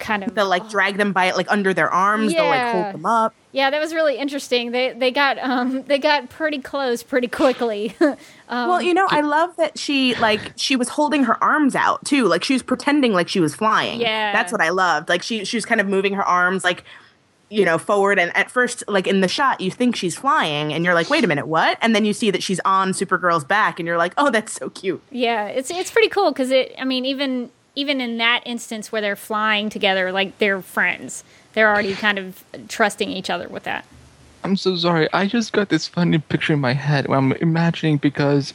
[0.00, 2.32] kind of they'll like drag them by it like under their arms.
[2.32, 2.40] Yeah.
[2.42, 3.34] They'll like hold them up.
[3.54, 4.72] Yeah, that was really interesting.
[4.72, 7.94] They they got um they got pretty close pretty quickly.
[8.00, 8.16] um,
[8.48, 12.24] well, you know, I love that she like she was holding her arms out too.
[12.26, 14.00] Like she was pretending like she was flying.
[14.00, 14.32] Yeah.
[14.32, 15.08] That's what I loved.
[15.08, 16.82] Like she she was kind of moving her arms like
[17.48, 20.82] you know forward and at first like in the shot you think she's flying and
[20.82, 23.78] you're like wait a minute what and then you see that she's on supergirl's back
[23.78, 26.74] and you're like oh that's so cute yeah, it's it's pretty cool because it.
[26.76, 31.24] I mean, even even in that instance where they're flying together, like they're friends.
[31.54, 33.84] They're already kind of trusting each other with that.
[34.42, 35.08] I'm so sorry.
[35.12, 38.52] I just got this funny picture in my head I'm imagining because,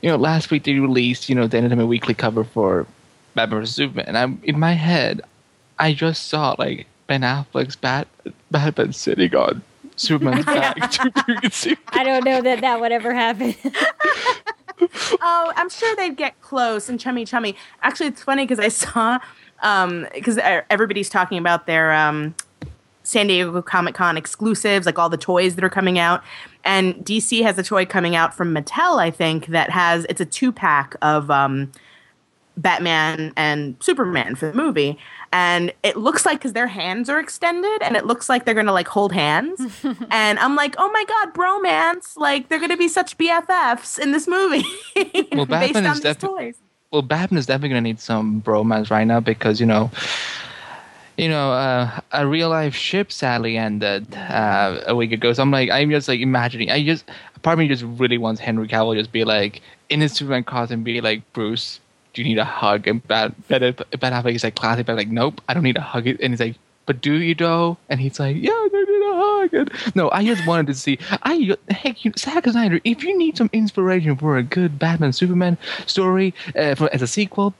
[0.00, 2.86] you know, last week they released, you know, the Entertainment Weekly cover for
[3.34, 5.22] Batman vs Superman, and I'm in my head,
[5.78, 8.06] I just saw like Ben Affleck's Bat
[8.50, 9.62] Batman sitting on
[9.96, 10.76] Superman's back.
[10.92, 13.54] to freaking see- I don't know that that would ever happen.
[15.20, 19.16] oh i'm sure they'd get close and chummy chummy actually it's funny because i saw
[19.62, 20.38] um because
[20.70, 22.34] everybody's talking about their um
[23.02, 26.22] san diego comic-con exclusives like all the toys that are coming out
[26.64, 30.26] and dc has a toy coming out from mattel i think that has it's a
[30.26, 31.72] two-pack of um
[32.56, 34.98] Batman and Superman for the movie.
[35.32, 38.66] And it looks like because their hands are extended and it looks like they're going
[38.66, 39.60] to like hold hands.
[40.10, 42.16] and I'm like, oh my God, bromance.
[42.16, 44.64] Like they're going to be such BFFs in this movie.
[45.32, 46.56] Well, based Batman on is these defi- toys.
[46.92, 49.90] Well, Batman is definitely gonna need some bromance right now because you know,
[51.16, 55.32] you know, uh, a real life ship sadly ended uh, a week ago.
[55.32, 56.70] So I'm like, I'm just like imagining.
[56.70, 57.06] I just
[57.42, 60.84] part of me just really wants Henry Cavill just be like in his Superman costume,
[60.84, 61.80] be like Bruce.
[62.12, 62.86] Do you need a hug?
[62.86, 63.60] And Bat Ben
[63.98, 66.06] Ben Affleck is like classic, but like, nope, I don't need a hug.
[66.06, 67.78] And he's like, but do you though?
[67.88, 68.66] And he's like, yeah,
[69.02, 69.54] a hug.
[69.54, 70.98] And no, I just wanted to see.
[71.22, 75.58] I heck, you, Zack Snyder, if you need some inspiration for a good Batman Superman
[75.86, 77.54] story uh, for as a sequel,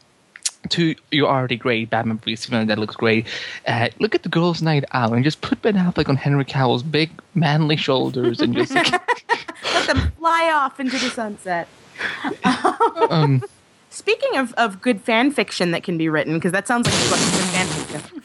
[0.68, 3.26] to your already great Batman v Superman that looks great.
[3.66, 6.84] Uh, look at the Girls' Night Out and just put Ben Affleck on Henry Cavill's
[6.84, 8.92] big manly shoulders and just like,
[9.74, 11.68] Let them fly off into the sunset.
[13.10, 13.42] um,
[13.92, 17.08] Speaking of, of good fan fiction that can be written, because that sounds like a
[17.10, 17.20] good
[17.52, 18.22] fan fiction.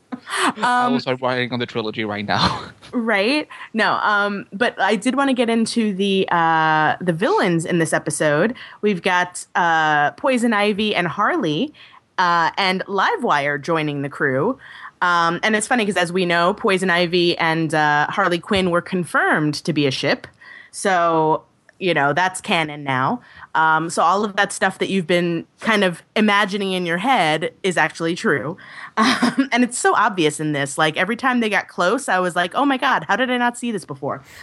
[0.26, 0.60] thanks.
[0.62, 2.70] I will start writing on the trilogy right now.
[2.92, 3.48] right?
[3.72, 7.92] No um but i did want to get into the uh the villains in this
[7.92, 8.54] episode.
[8.80, 11.72] We've got uh poison ivy and harley
[12.18, 14.58] uh and livewire joining the crew.
[15.02, 18.82] Um and it's funny because as we know poison ivy and uh harley quinn were
[18.82, 20.26] confirmed to be a ship.
[20.70, 21.44] So
[21.78, 23.20] you know that's canon now.
[23.54, 27.52] Um, so all of that stuff that you've been kind of imagining in your head
[27.62, 28.56] is actually true
[28.96, 32.34] um, and it's so obvious in this like every time they got close i was
[32.34, 34.22] like oh my god how did i not see this before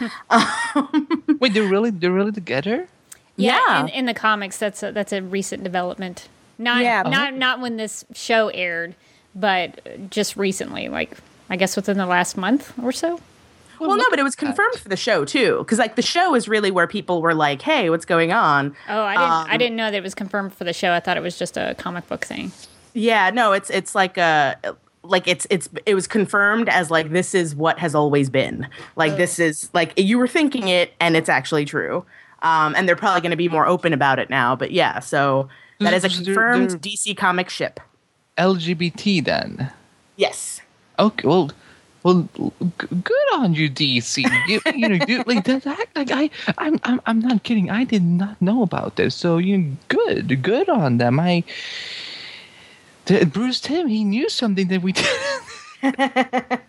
[1.40, 2.88] Wait, they're really they're really together?
[3.36, 3.82] Yeah.
[3.82, 6.28] In, in the comics, that's a, that's a recent development.
[6.58, 7.02] Not Yeah.
[7.02, 8.94] not not when this show aired,
[9.34, 11.16] but just recently, like
[11.50, 13.20] I guess within the last month or so.
[13.80, 16.48] well no but it was confirmed for the show too because like the show is
[16.48, 19.76] really where people were like hey what's going on Oh, I didn't I Um, didn't
[19.76, 20.92] know that it was confirmed for the show.
[20.92, 22.52] I thought it was just a comic book thing.
[22.94, 24.56] Yeah no it's it's like a
[25.02, 29.16] like it's it's it was confirmed as like this is what has always been like
[29.16, 32.04] this is like you were thinking it and it's actually true
[32.42, 35.48] um and they're probably going to be more open about it now but yeah so
[35.80, 37.80] that is a So they're- confirmed they're- dc comic ship
[38.38, 39.70] LGBT then?
[40.16, 40.60] yes
[40.98, 41.50] Okay, well,
[42.04, 42.28] well,
[42.78, 44.22] good on you, DC.
[44.46, 45.86] You, you know, you, like that, that.
[45.96, 47.68] Like I, I'm, I'm, I'm not kidding.
[47.68, 49.16] I did not know about this.
[49.16, 51.18] So you, know, good, good on them.
[51.18, 51.42] I,
[53.06, 55.10] the, Bruce Timm, he knew something that we didn't.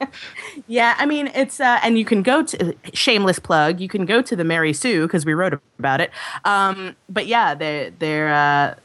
[0.67, 3.79] Yeah, I mean it's uh, and you can go to shameless plug.
[3.79, 6.11] You can go to the Mary Sue because we wrote about it.
[6.43, 8.75] Um, but yeah, they they're uh,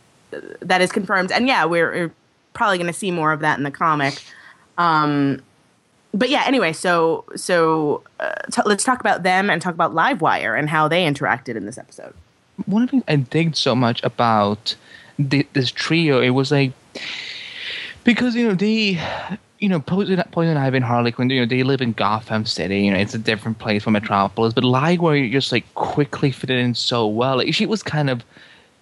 [0.60, 2.12] that is confirmed, and yeah, we're, we're
[2.52, 4.22] probably going to see more of that in the comic.
[4.78, 5.42] Um,
[6.12, 10.58] but yeah, anyway, so so uh, t- let's talk about them and talk about Livewire
[10.58, 12.14] and how they interacted in this episode.
[12.66, 14.74] one of the things I digged so much about
[15.18, 16.72] the, this trio, it was like
[18.04, 19.00] because you know they,
[19.58, 22.80] you know, Poison, Poison Ivy and Harley Quinn, you know, they live in Gotham City.
[22.82, 26.74] You know, it's a different place from Metropolis, but Livewire just like quickly fitted in
[26.74, 27.36] so well.
[27.38, 28.24] Like she was kind of.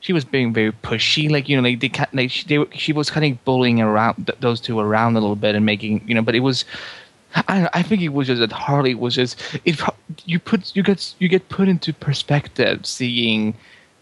[0.01, 3.11] She was being very pushy, like you know, like they, like she, they, she was
[3.11, 6.23] kind of bullying around th- those two around a little bit and making, you know,
[6.23, 6.65] but it was,
[7.35, 9.81] I know, I think it was just that Harley was just it.
[10.25, 13.55] You put you get you get put into perspective seeing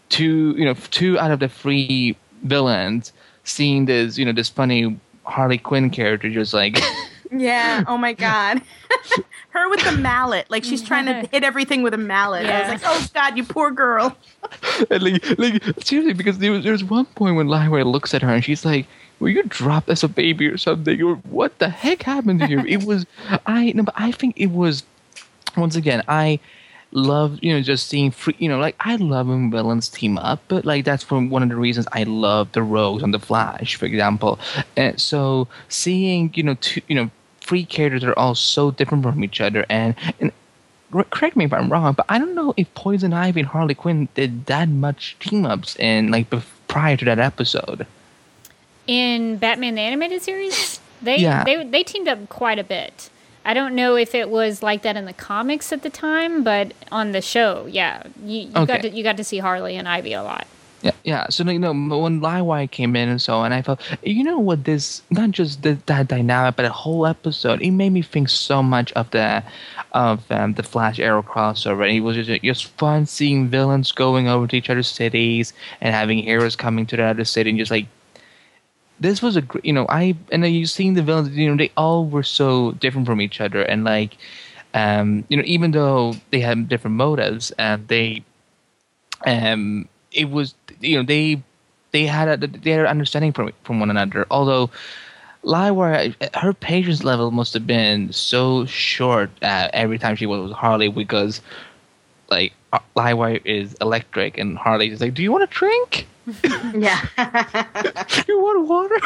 [0.09, 3.11] two you know two out of the three villains
[3.43, 6.79] seeing this you know this funny Harley Quinn character just like
[7.31, 7.83] Yeah.
[7.87, 8.61] Oh my God.
[9.49, 12.45] Her with the mallet, like she's trying to hit everything with a mallet.
[12.45, 14.15] I was like, oh God, you poor girl.
[14.89, 18.29] and like like seriously because there was there's one point when Livewire looks at her
[18.29, 18.87] and she's like
[19.19, 21.01] were you dropped as a baby or something?
[21.01, 22.59] Or what the heck happened to you?
[22.59, 23.05] it was,
[23.45, 24.83] I, no, but I think it was,
[25.55, 26.39] once again, I
[26.91, 30.41] love, you know, just seeing free, you know, like I love when villains team up,
[30.47, 33.75] but like that's for one of the reasons I love the Rogues on the Flash,
[33.75, 34.39] for example.
[34.75, 37.09] And so seeing, you know, two, you know,
[37.41, 40.31] free characters are all so different from each other and, and
[41.11, 44.07] correct me if I'm wrong, but I don't know if Poison Ivy and Harley Quinn
[44.15, 46.27] did that much team ups in like
[46.67, 47.85] prior to that episode.
[48.85, 51.43] In Batman the animated series, they yeah.
[51.43, 53.09] they they teamed up quite a bit.
[53.47, 56.73] I don't know if it was like that in the comics at the time, but
[56.91, 58.65] on the show, yeah, you, you okay.
[58.65, 60.45] got to you got to see Harley and Ivy a lot.
[60.81, 61.29] Yeah, yeah.
[61.29, 64.65] So you know, when Livewire came in and so on, I felt you know what
[64.65, 67.61] this not just the, that dynamic, but the whole episode.
[67.61, 69.41] It made me think so much of the
[69.93, 71.87] of um, the Flash Arrow crossover.
[71.87, 75.95] And it was just, just fun seeing villains going over to each other's cities and
[75.95, 77.87] having heroes coming to the other city and just like
[78.99, 81.57] this was a great, you know I and then you seeing the villains you know
[81.57, 84.17] they all were so different from each other and like
[84.73, 88.23] um you know even though they had different motives and they
[89.25, 91.41] um it was you know they
[91.91, 94.69] they had a they had an understanding from from one another although
[95.43, 100.51] Livewire, her patience level must have been so short uh, every time she was with
[100.51, 101.41] Harley because,
[102.29, 102.79] like, uh,
[103.45, 106.07] is electric and Harley is like, "Do you want a drink?
[106.75, 107.05] yeah,
[108.27, 108.99] you want water?"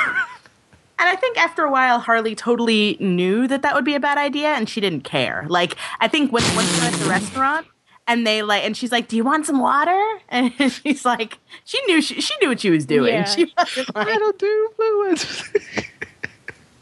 [1.00, 4.20] And I think after a while, Harley totally knew that that would be a bad
[4.20, 5.46] idea, and she didn't care.
[5.50, 7.66] Like, I think when once they're at the restaurant,
[8.08, 11.80] and they like, and she's like, "Do you want some water?" And she's like, she
[11.88, 13.14] knew she, she knew what she was doing.
[13.14, 13.24] Yeah.
[13.26, 15.44] She was like, I don't do fluids.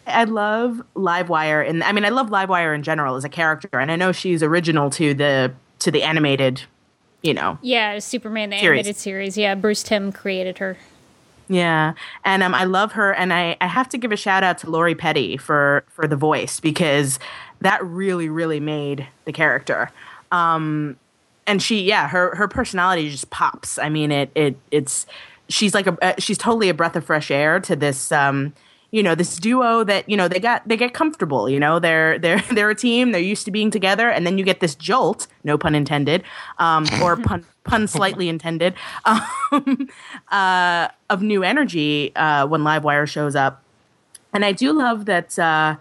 [0.05, 3.91] I love Livewire, and I mean, I love Livewire in general as a character, and
[3.91, 6.63] I know she's original to the to the animated,
[7.21, 7.57] you know.
[7.61, 8.79] Yeah, Superman the series.
[8.79, 9.37] animated series.
[9.37, 10.77] Yeah, Bruce Timm created her.
[11.47, 14.59] Yeah, and um, I love her, and I, I have to give a shout out
[14.59, 17.19] to Lori Petty for for the voice because
[17.61, 19.91] that really really made the character.
[20.31, 20.97] Um,
[21.47, 23.79] and she, yeah, her her personality just pops.
[23.79, 25.07] I mean, it it it's
[25.47, 28.53] she's like a uh, she's totally a breath of fresh air to this um
[28.91, 32.17] you know this duo that you know they got they get comfortable you know they're
[32.23, 35.27] they're they're a team they're used to being together and then you get this jolt
[35.43, 36.23] no pun intended
[36.57, 38.73] um, or pun pun slightly intended
[39.05, 39.89] um,
[40.29, 43.63] uh, of new energy uh, when livewire shows up.
[44.33, 45.75] And i do love that uh,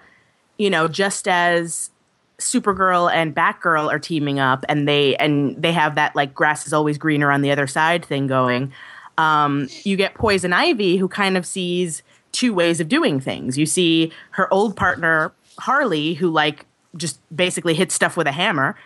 [0.57, 1.91] you know just as
[2.39, 6.73] supergirl and batgirl are teaming up and they and they have that like grass is
[6.73, 8.73] always greener on the other side thing going
[9.19, 12.03] um, you get poison ivy who kind of sees
[12.39, 13.59] two ways of doing things.
[13.59, 18.77] You see her old partner, Harley, who like just basically hits stuff with a hammer.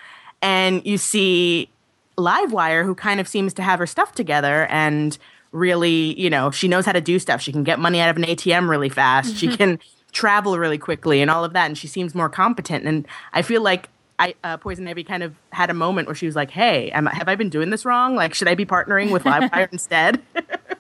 [0.41, 1.69] And you see
[2.17, 5.19] Livewire, who kind of seems to have her stuff together and
[5.53, 7.43] really, you know, she knows how to do stuff.
[7.43, 9.37] She can get money out of an ATM really fast.
[9.37, 9.57] She mm-hmm.
[9.57, 9.79] can
[10.13, 11.67] travel really quickly and all of that.
[11.67, 12.87] And she seems more competent.
[12.87, 16.27] And I feel like I, uh, Poison Ivy kind of had a moment where she
[16.27, 18.15] was like, "Hey, am, have I been doing this wrong?
[18.15, 20.23] Like, should I be partnering with Livewire instead?"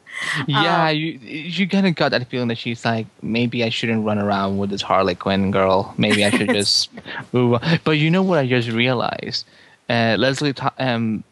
[0.46, 4.04] yeah, um, you you kind of got that feeling that she's like, maybe I shouldn't
[4.04, 5.94] run around with this Harley Quinn girl.
[5.96, 6.90] Maybe I should just
[7.32, 7.80] move on.
[7.84, 8.38] But you know what?
[8.38, 9.46] I just realized,
[9.88, 10.54] uh, Leslie.
[10.78, 11.24] um,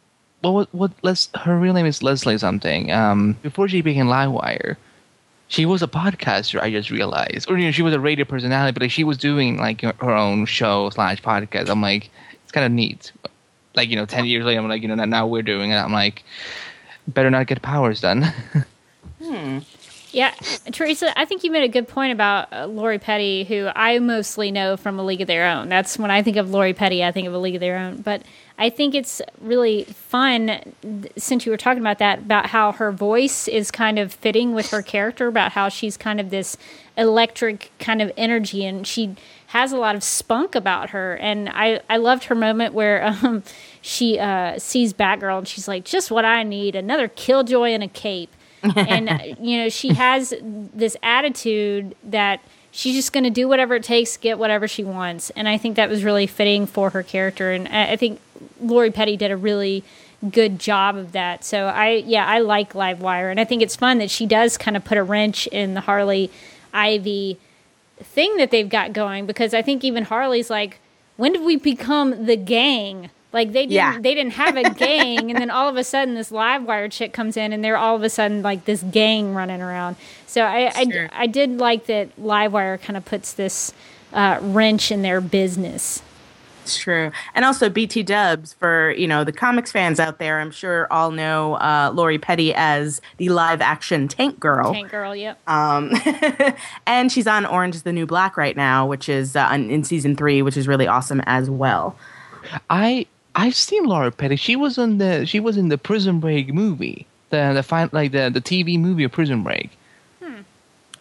[0.43, 0.93] what what?
[1.03, 2.90] Les, her real name is Leslie something.
[2.93, 4.77] Um, before she became Livewire,
[5.49, 6.61] she was a podcaster.
[6.61, 9.19] I just realized, or you know, she was a radio personality, but like, she was
[9.19, 11.69] doing like her own show slash podcast.
[11.69, 12.11] I'm like,
[12.43, 13.12] it's kind of neat.
[13.75, 15.77] Like you know, ten years later, I'm like, you know, now we're doing it.
[15.77, 16.25] I'm like
[17.09, 18.33] better not get powers done.
[19.22, 19.59] hmm.
[20.12, 20.35] Yeah,
[20.72, 24.50] Teresa, I think you made a good point about uh, Lori Petty, who I mostly
[24.50, 25.68] know from A League of Their Own.
[25.68, 28.02] That's when I think of Lori Petty, I think of A League of Their Own.
[28.02, 28.22] But
[28.59, 30.74] I think it's really fun,
[31.16, 34.70] since you were talking about that, about how her voice is kind of fitting with
[34.70, 36.56] her character, about how she's kind of this
[36.98, 39.14] electric kind of energy, and she
[39.48, 41.16] has a lot of spunk about her.
[41.18, 43.44] And I, I loved her moment where um,
[43.80, 47.88] she uh, sees Batgirl and she's like, just what I need another killjoy in a
[47.88, 48.35] cape.
[48.62, 53.75] And, uh, you know, she has this attitude that she's just going to do whatever
[53.75, 55.31] it takes get whatever she wants.
[55.31, 57.53] And I think that was really fitting for her character.
[57.53, 58.20] And I think
[58.61, 59.83] Lori Petty did a really
[60.31, 61.44] good job of that.
[61.44, 63.31] So I, yeah, I like Livewire.
[63.31, 65.81] And I think it's fun that she does kind of put a wrench in the
[65.81, 66.31] Harley
[66.73, 67.38] Ivy
[67.98, 70.79] thing that they've got going because I think even Harley's like,
[71.17, 73.11] when did we become the gang?
[73.33, 73.98] Like they didn't yeah.
[74.00, 77.12] they didn't have a gang and then all of a sudden this live wire chick
[77.12, 79.96] comes in and they're all of a sudden like this gang running around.
[80.26, 81.08] So I sure.
[81.12, 83.72] I, I, did like that Livewire kind of puts this
[84.12, 86.02] uh, wrench in their business.
[86.62, 87.10] It's true.
[87.35, 91.10] And also BT dubs for, you know, the comics fans out there, I'm sure all
[91.10, 94.72] know uh, Lori Petty as the live action Tank Girl.
[94.72, 95.38] Tank Girl, yep.
[95.48, 95.92] Um,
[96.87, 100.14] and she's on Orange is the New Black right now, which is uh, in season
[100.14, 101.96] three, which is really awesome as well.
[102.68, 104.37] I I've seen Laura Petty.
[104.37, 108.12] She was in the she was in the Prison Break movie, the the fine like
[108.12, 109.70] the the TV movie of Prison Break.
[110.22, 110.40] Hmm.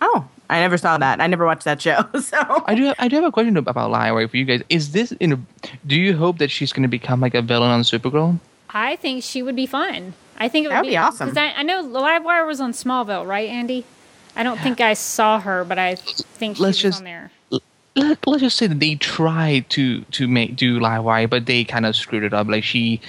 [0.02, 1.20] Oh, I never saw that.
[1.22, 2.06] I never watched that show.
[2.20, 4.62] So I do have, I do have a question about Livewire for you guys.
[4.70, 5.40] Is this in a,
[5.88, 8.40] do you hope that she's going to become like a villain on Supergirl?
[8.70, 10.14] I think she would be fun.
[10.38, 11.30] I think it would That would be awesome.
[11.30, 13.84] Because I, I know Livewire was on Smallville, right, Andy?
[14.36, 17.32] I don't think I saw her, but I think she Let's was just- on there.
[17.96, 21.86] Let, let's just say that they tried to to make do Livewire, but they kind
[21.86, 22.48] of screwed it up.
[22.48, 23.02] Like she,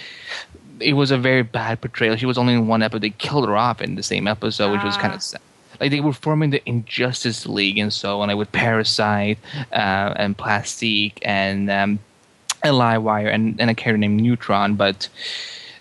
[0.81, 2.16] it was a very bad portrayal.
[2.16, 3.03] She was only in one episode.
[3.03, 5.16] They killed her off in the same episode, which was kind Ah.
[5.16, 5.41] of sad.
[5.81, 9.39] Like they were forming the Injustice League and so on, like with Parasite
[9.72, 11.99] uh, and Plastique and um,
[12.62, 14.74] and Livewire and, and a character named Neutron.
[14.74, 15.09] But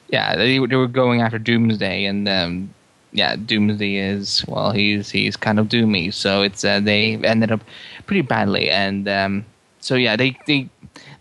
[0.09, 2.73] yeah, they, were- they were going after Doomsday, and um,
[3.11, 6.13] yeah, Doomsday is well, he's he's kind of doomy.
[6.13, 7.61] So it's uh, they ended up
[8.05, 9.45] pretty badly, and um,
[9.79, 10.69] so yeah, they they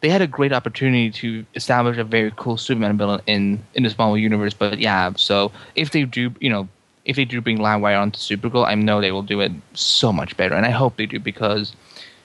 [0.00, 3.88] they had a great opportunity to establish a very cool Superman villain in in the
[3.88, 4.54] Smallville universe.
[4.54, 6.68] But yeah, so if they do, you know.
[7.04, 10.36] If they do bring Livewire onto Supergirl, I know they will do it so much
[10.36, 11.72] better, and I hope they do because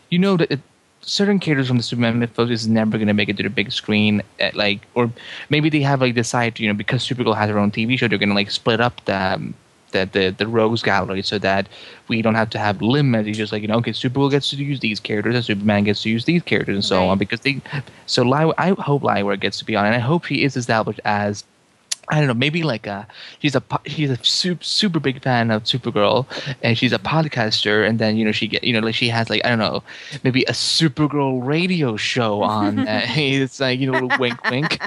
[0.10, 0.60] you know that it,
[1.04, 3.72] certain characters from the Superman mythos is never going to make it to the big
[3.72, 4.22] screen.
[4.40, 5.12] At, like, or
[5.50, 8.18] maybe they have like decided, you know, because Supergirl has her own TV show, they're
[8.18, 9.54] going to like split up the, um,
[9.92, 11.68] the the the rogues gallery so that
[12.08, 13.28] we don't have to have limits.
[13.30, 16.02] It's just like you know, okay, Supergirl gets to use these characters, and Superman gets
[16.04, 17.08] to use these characters, and so Right.
[17.10, 17.18] on.
[17.20, 17.62] Because they,
[18.08, 21.00] so Ly, I hope Lyra gets to be on, and I hope she is established
[21.06, 21.44] as.
[22.10, 23.08] I don't know, maybe like a
[23.40, 26.26] she's a she's a super super big fan of Supergirl,
[26.62, 29.30] and she's a podcaster, and then you know she get you know like she has
[29.30, 29.84] like I don't know,
[30.24, 32.80] maybe a Supergirl radio show on.
[32.88, 34.82] uh, it's like you know wink wink.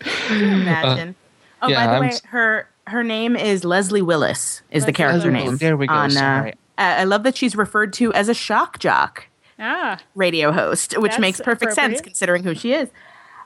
[0.30, 1.14] imagine.
[1.62, 4.62] oh, yeah, by the I'm way, her her name is Leslie Willis.
[4.70, 5.44] Is the character Willis.
[5.44, 5.56] name?
[5.56, 8.78] There we go, On, uh, uh, I love that she's referred to as a shock
[8.78, 9.28] jock
[9.58, 12.88] Ah, radio host, which That's makes perfect sense considering who she is.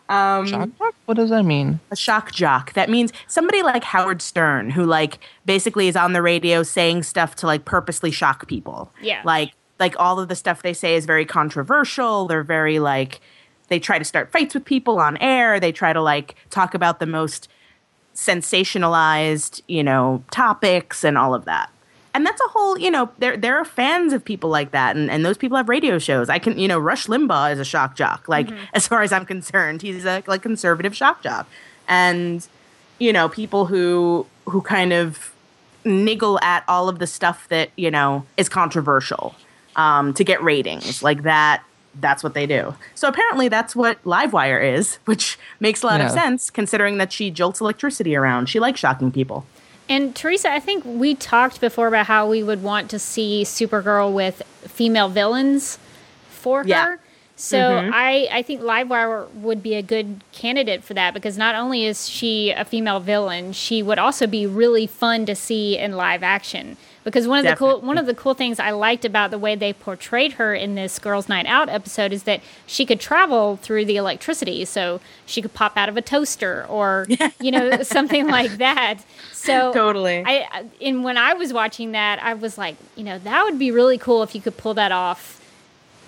[0.08, 0.94] Um, Shock jock?
[1.06, 1.80] What does that mean?
[1.90, 2.72] a shock jock.
[2.74, 7.34] That means somebody like Howard Stern, who like basically is on the radio saying stuff
[7.36, 8.92] to like purposely shock people.
[9.02, 9.22] Yeah.
[9.24, 12.26] Like like all of the stuff they say is very controversial.
[12.26, 13.20] They're very like
[13.68, 15.58] they try to start fights with people on air.
[15.58, 17.48] They try to like talk about the most
[18.14, 21.70] sensationalized, you know, topics and all of that.
[22.16, 25.10] And that's a whole, you know, there there are fans of people like that, and,
[25.10, 26.30] and those people have radio shows.
[26.30, 28.26] I can, you know, Rush Limbaugh is a shock jock.
[28.26, 31.46] Like, as far as I'm concerned, he's a like conservative shock jock,
[31.86, 32.48] and
[32.98, 35.34] you know, people who who kind of
[35.84, 39.34] niggle at all of the stuff that you know is controversial
[39.76, 41.64] um, to get ratings, like that.
[41.98, 42.74] That's what they do.
[42.94, 47.30] So apparently, that's what Livewire is, which makes a lot of sense considering that she
[47.30, 48.48] jolts electricity around.
[48.48, 49.44] She likes shocking people.
[49.88, 54.12] And Teresa, I think we talked before about how we would want to see Supergirl
[54.12, 55.78] with female villains
[56.28, 56.86] for Yeah.
[56.86, 57.00] her.
[57.36, 57.90] So mm-hmm.
[57.92, 62.08] I, I think Livewire would be a good candidate for that because not only is
[62.08, 66.78] she a female villain, she would also be really fun to see in live action.
[67.06, 69.54] Because one of the cool one of the cool things I liked about the way
[69.54, 73.84] they portrayed her in this Girls Night Out episode is that she could travel through
[73.84, 77.06] the electricity, so she could pop out of a toaster or
[77.40, 78.98] you know something like that.
[79.32, 80.24] So Totally.
[80.26, 83.58] I I- and when I was watching that, I was like, you know, that would
[83.58, 85.40] be really cool if you could pull that off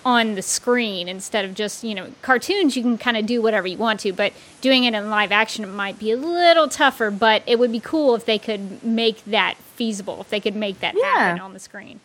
[0.05, 2.75] on the screen instead of just you know cartoons.
[2.75, 5.63] You can kind of do whatever you want to, but doing it in live action
[5.63, 7.11] it might be a little tougher.
[7.11, 10.21] But it would be cool if they could make that feasible.
[10.21, 11.03] If they could make that Yeah.
[11.17, 11.99] happen on the screen.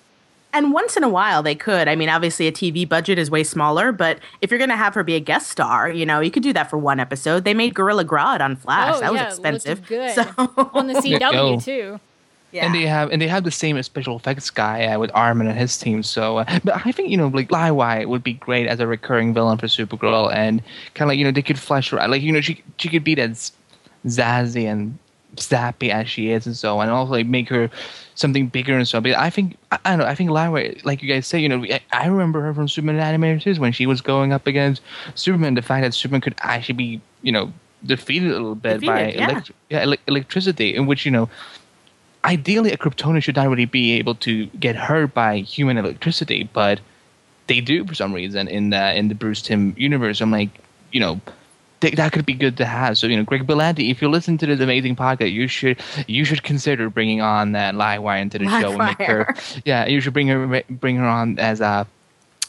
[0.53, 1.89] And once in a while, they could.
[1.89, 4.95] I mean, obviously, a TV budget is way smaller, but if you're going to have
[4.95, 7.43] her be a guest star, you know, you could do that for one episode.
[7.43, 8.95] They made Gorilla Grodd on Flash.
[8.99, 9.85] oh that was expensive.
[9.85, 10.23] Good So,
[10.73, 11.99] on the CW too.
[12.55, 12.67] Yeah.
[12.67, 15.59] And they have and they have the same special effects guy uh, with Armin and
[15.59, 16.05] his team.
[16.05, 19.35] So, uh, but I think you know like Livewire would be great as a recurring
[19.35, 20.63] villain for Supergirl, and
[20.95, 22.11] kind of like you know they could flesh her out.
[22.11, 23.51] Like you know she she could be as
[24.07, 24.97] zazzy and
[25.35, 27.69] zappy as she is, and so on, and also like make her
[28.15, 29.01] something bigger and so.
[29.01, 30.07] But I think I, I don't know.
[30.07, 33.01] I think Livewire, like you guys say, you know, I, I remember her from Superman
[33.01, 34.81] animated series when she was going up against
[35.17, 35.55] Superman.
[35.55, 37.53] The fact that Superman could actually be you know
[37.85, 39.29] defeated a little bit by yeah.
[39.29, 41.29] elect- yeah, ele- electricity, in which you know
[42.25, 46.81] ideally a Kryptonian should not really be able to get hurt by human electricity, but
[47.47, 50.21] they do for some reason in the in the Bruce Timm universe.
[50.21, 50.51] I'm like,
[50.93, 51.21] you know,
[51.81, 52.97] th- that could be good to have.
[52.97, 56.25] So you know, Greg Berlanti, if you listen to this amazing podcast, you should you
[56.25, 59.35] should consider bringing on that Livewire into the show and make her.
[59.65, 61.87] Yeah, you should bring her bring her on as a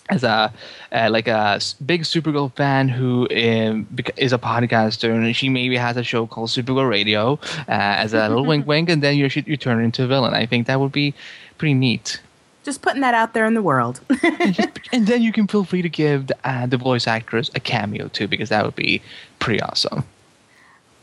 [0.10, 0.54] as a
[0.92, 3.88] uh, like a big Supergirl fan who um,
[4.18, 7.34] is a podcaster, and she maybe has a show called Supergirl Radio
[7.68, 10.34] uh, as a little wink wink, and then you you turn into a villain.
[10.34, 11.14] I think that would be
[11.58, 12.22] pretty neat.
[12.64, 14.02] Just putting that out there in the world.
[14.24, 17.60] and, just, and, then you can feel free to give uh, the voice actress a
[17.60, 19.04] cameo too, because that would be
[19.38, 20.04] pretty awesome.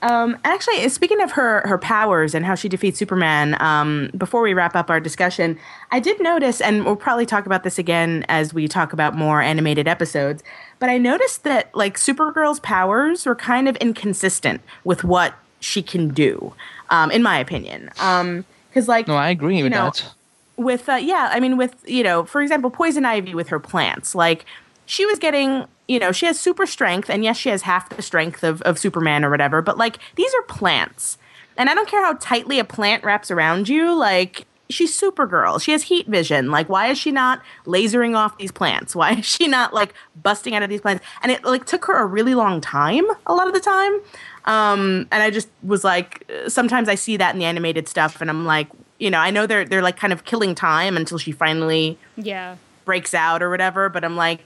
[0.03, 4.53] Um, actually, speaking of her her powers and how she defeats Superman, um, before we
[4.53, 5.59] wrap up our discussion,
[5.93, 9.41] I did notice, and we'll probably talk about this again as we talk about more
[9.41, 10.43] animated episodes.
[10.81, 16.09] But I noticed that like Supergirl's powers were kind of inconsistent with what she can
[16.09, 16.53] do,
[16.91, 17.85] um, in my opinion.
[17.93, 18.45] Because um,
[18.89, 20.13] like, no, I agree with know, that.
[20.57, 24.17] With uh, yeah, I mean, with you know, for example, Poison Ivy with her plants,
[24.17, 24.47] like
[24.87, 28.03] she was getting you know, she has super strength, and yes, she has half the
[28.03, 31.19] strength of, of Superman or whatever, but like these are plants.
[31.57, 35.61] And I don't care how tightly a plant wraps around you, like she's Supergirl.
[35.63, 36.51] She has heat vision.
[36.51, 38.97] Like, why is she not lasering off these plants?
[38.97, 41.05] Why is she not like busting out of these plants?
[41.23, 44.01] And it like took her a really long time, a lot of the time.
[44.45, 48.29] Um, and I just was like, sometimes I see that in the animated stuff, and
[48.29, 48.69] I'm like,
[48.99, 52.57] you know, I know they're they're like kind of killing time until she finally yeah
[52.85, 53.89] breaks out or whatever.
[53.89, 54.41] But I'm like,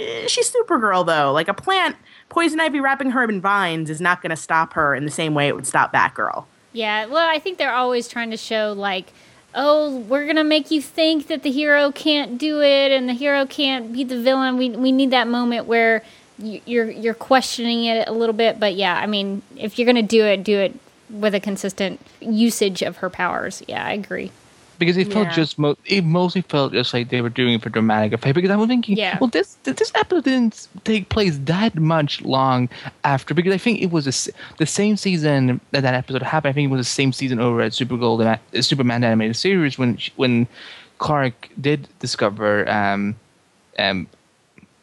[0.00, 1.32] Eh, she's Supergirl though.
[1.32, 1.96] Like a plant,
[2.28, 5.34] poison ivy wrapping her in vines is not going to stop her in the same
[5.34, 6.44] way it would stop Batgirl.
[6.72, 9.12] Yeah, well, I think they're always trying to show like,
[9.54, 13.46] oh, we're gonna make you think that the hero can't do it and the hero
[13.46, 14.58] can't be the villain.
[14.58, 16.04] We we need that moment where
[16.38, 18.60] you're you're questioning it a little bit.
[18.60, 20.78] But yeah, I mean, if you're gonna do it, do it
[21.10, 23.62] with a consistent usage of her powers.
[23.66, 24.30] Yeah, I agree
[24.78, 25.34] because it felt yeah.
[25.34, 28.34] just mo- it mostly felt just like they were doing it for dramatic effect.
[28.34, 29.18] Because I was thinking, yeah.
[29.20, 32.68] well, this this episode didn't take place that much long
[33.04, 33.34] after.
[33.34, 36.50] Because I think it was a, the same season that that episode happened.
[36.50, 39.98] I think it was the same season over at Supergirl, the Superman animated series when
[40.16, 40.46] when
[40.98, 43.16] Clark did discover um
[43.78, 44.06] um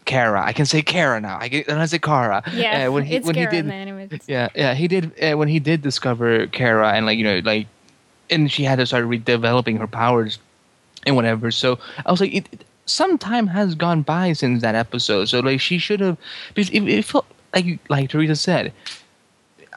[0.06, 0.44] Kara.
[0.46, 1.38] I can say Kara now.
[1.40, 2.44] I can I say Kara.
[2.54, 4.22] Yeah, uh, when he when Kara he did.
[4.28, 7.68] Yeah, yeah, he did uh, when he did discover Kara and like you know like
[8.30, 10.40] and she had to start redeveloping her powers
[11.06, 11.52] and whatever.
[11.52, 15.26] So I was like, it, it, some time has gone by since that episode.
[15.26, 16.18] So like she should have
[16.54, 18.74] because it, it, felt like like Teresa said,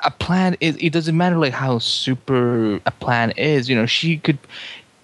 [0.04, 3.68] a plan is it doesn't matter like how super a plan is.
[3.68, 4.38] You know, she could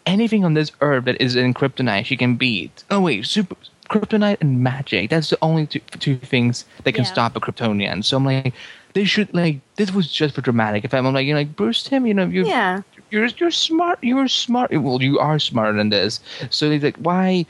[0.06, 2.84] anything on this earth that is in kryptonite she can beat.
[2.90, 3.56] Oh wait, super
[3.90, 5.10] kryptonite and magic.
[5.10, 7.10] That's the only two, two things that can yeah.
[7.10, 8.04] stop a Kryptonian.
[8.04, 8.54] So I'm like,
[8.94, 11.04] they should like this was just for dramatic effect.
[11.04, 12.82] I'm like, you know, like Bruce Timm, you know, you yeah
[13.14, 13.98] you're you're smart.
[14.02, 14.72] You're smart.
[14.72, 16.20] Well, you are smarter than this.
[16.50, 17.46] So he's like, why?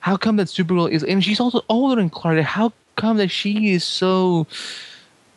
[0.00, 1.02] How come that Supergirl is?
[1.04, 2.38] And she's also older than Clark.
[2.40, 4.46] How come that she is so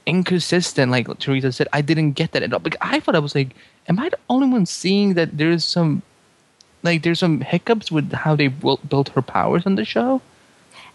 [0.06, 0.92] inconsistent?
[0.92, 2.60] Like Teresa said, I didn't get that at all.
[2.60, 3.56] Because I thought I was like,
[3.88, 6.02] am I the only one seeing that there's some,
[6.84, 10.22] like, there's some hiccups with how they built her powers on the show?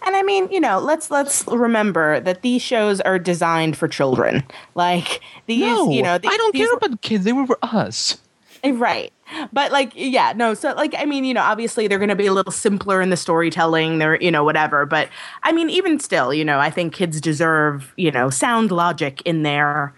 [0.05, 4.43] And I mean, you know, let's let's remember that these shows are designed for children.
[4.73, 7.23] Like these, no, you know, I don't these, care about kids.
[7.23, 8.17] They were for us.
[8.71, 9.11] Right.
[9.53, 12.27] But like yeah, no, so like I mean, you know, obviously they're going to be
[12.27, 15.09] a little simpler in the storytelling, they're, you know, whatever, but
[15.43, 19.43] I mean, even still, you know, I think kids deserve, you know, sound logic in
[19.43, 19.93] their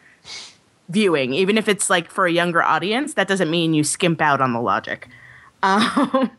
[0.89, 4.39] viewing, even if it's like for a younger audience, that doesn't mean you skimp out
[4.39, 5.07] on the logic.
[5.64, 6.30] Um,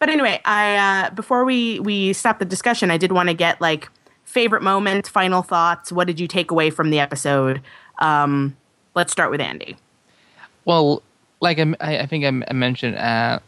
[0.00, 3.60] but anyway, I uh, before we we stop the discussion, I did want to get
[3.60, 3.88] like
[4.24, 5.92] favorite moment, final thoughts.
[5.92, 7.62] What did you take away from the episode?
[7.98, 8.56] Um,
[8.96, 9.76] let's start with Andy.
[10.64, 11.02] Well,
[11.42, 13.40] like I, I think I mentioned uh,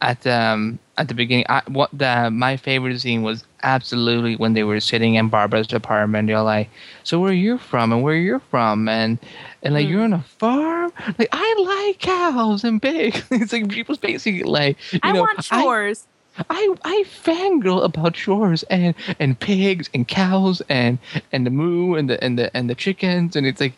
[0.00, 4.62] at um, at the beginning, I, what the my favorite scene was absolutely when they
[4.62, 6.28] were sitting in Barbara's apartment.
[6.28, 6.70] They're like,
[7.02, 7.92] "So where are you from?
[7.92, 8.88] And where you're from?
[8.88, 9.18] And
[9.62, 9.90] and like mm.
[9.90, 10.92] you're on a farm?
[11.18, 13.24] Like I like cows and pigs.
[13.30, 16.06] it's like people's basically like, you I know, want chores."
[16.36, 20.98] I, I I fangirl about chores and and pigs and cows and
[21.32, 23.74] and the moo and the and the and the chickens and it's like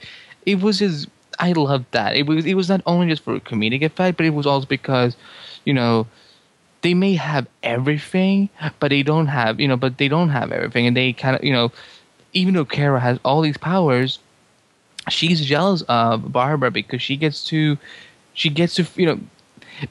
[0.46, 1.08] it was just
[1.38, 2.16] I loved that.
[2.16, 4.66] It was it was not only just for a comedic effect, but it was also
[4.66, 5.16] because,
[5.64, 6.06] you know,
[6.82, 8.48] they may have everything,
[8.80, 11.44] but they don't have you know, but they don't have everything, and they kind of
[11.44, 11.72] you know,
[12.32, 14.18] even though Kara has all these powers,
[15.08, 17.76] she's jealous of Barbara because she gets to,
[18.34, 19.20] she gets to you know,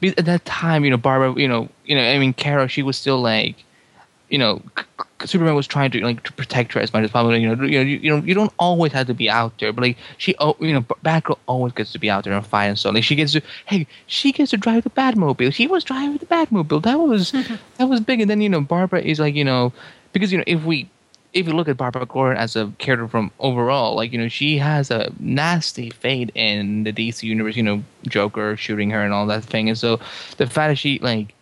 [0.02, 2.96] at that time you know Barbara you know you know I mean Kara she was
[2.96, 3.56] still like
[4.28, 4.60] you know,
[5.24, 7.36] Superman was trying to like to protect her as much as possible.
[7.36, 9.72] You know, you know, you, you know, you don't always have to be out there,
[9.72, 12.66] but like she, oh, you know, Batgirl always gets to be out there and fight
[12.66, 15.54] and so like she gets to, hey, she gets to drive the Batmobile.
[15.54, 16.82] She was driving the Batmobile.
[16.82, 18.20] That was that was big.
[18.20, 19.72] And then you know, Barbara is like you know,
[20.12, 20.88] because you know, if we
[21.32, 24.58] if you look at Barbara Gordon as a character from overall, like you know, she
[24.58, 27.56] has a nasty fate in the DC universe.
[27.56, 29.68] You know, Joker shooting her and all that thing.
[29.68, 30.00] And so
[30.38, 31.34] the fact that she like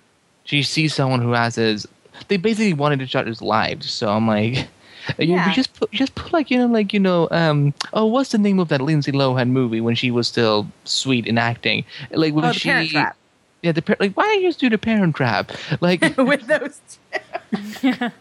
[0.44, 1.86] she sees someone who has this
[2.28, 3.90] they basically wanted each other's lives.
[3.90, 4.54] So I'm like,
[5.18, 5.48] you, Yeah.
[5.48, 8.38] you just put, just put like you know like you know um oh what's the
[8.38, 12.44] name of that Lindsay Lohan movie when she was still sweet in acting like when
[12.46, 13.16] Oh, she Parent Trap.
[13.62, 16.80] yeah the par- like why don't you just do the Parent Trap like with those
[16.90, 17.92] two.
[17.92, 18.12] Can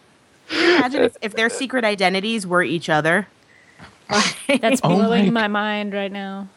[0.50, 3.28] you imagine if, if their secret identities were each other?
[4.60, 6.48] That's Oh blowing my- my mind right now.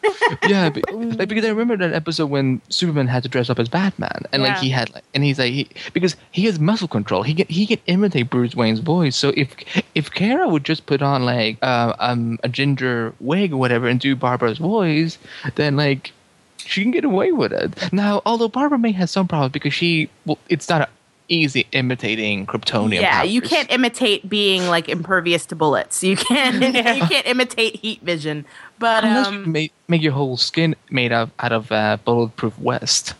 [0.46, 3.68] yeah, but, like because I remember that episode when Superman had to dress up as
[3.68, 7.22] Batman, and like he had like, and he's like, he, because he has muscle control,
[7.22, 9.16] he can he can imitate Bruce Wayne's voice.
[9.16, 9.54] So if
[9.94, 13.98] if Kara would just put on like uh, um a ginger wig or whatever and
[13.98, 15.18] do Barbara's voice,
[15.56, 16.12] then like
[16.58, 17.92] she can get away with it.
[17.92, 20.90] Now, although Barbara may have some problems because she, well, it's not
[21.28, 23.00] easy imitating Kryptonian.
[23.00, 26.02] yeah, you can't imitate being like impervious to bullets.
[26.02, 26.56] You can't.
[26.98, 28.44] You can't imitate heat vision.
[28.78, 32.54] But Unless you um, make, make your whole skin made of out of uh, bulletproof
[32.54, 33.14] vest.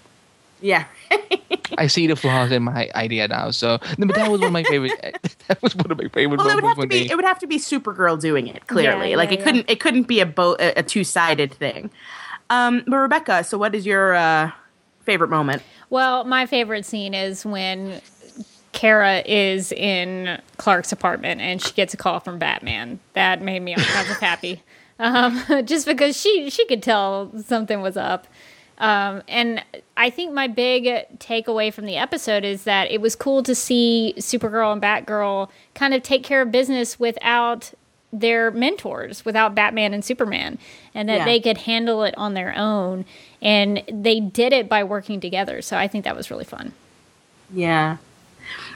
[0.61, 0.85] yeah,
[1.79, 3.51] I see the flaws in my idea now.
[3.51, 4.93] So, no, but that was one of my favorite.
[5.49, 7.05] that was one of my favorite well, it would moments have to be.
[7.07, 7.11] they.
[7.13, 8.67] It would have to be Supergirl doing it.
[8.69, 9.45] Clearly, Yeah, like yeah, it yeah.
[9.45, 9.71] couldn't.
[9.71, 11.91] It couldn't be a bo- a, a two sided thing.
[12.51, 14.51] Um, but Rebecca, so what is your uh,
[15.03, 15.63] favorite moment?
[15.91, 18.01] Well, my favorite scene is when
[18.73, 23.01] Kara is in Clark's apartment and she gets a call from Batman.
[23.15, 24.63] That made me all kinds of happy.
[25.01, 28.27] Um, just because she she could tell something was up.
[28.79, 29.65] Um, and
[29.97, 30.87] I think my big
[31.21, 35.95] takeaway from the episode is that it was cool to see Supergirl and Batgirl kind
[35.95, 37.73] of take care of business without
[38.13, 40.59] their mentors, without Batman and Superman,
[40.97, 41.25] and that Yeah.
[41.27, 43.05] they could handle it on their own.
[43.41, 45.63] And they did it by working together.
[45.63, 46.73] So I think that was really fun.
[47.53, 47.99] Yeah,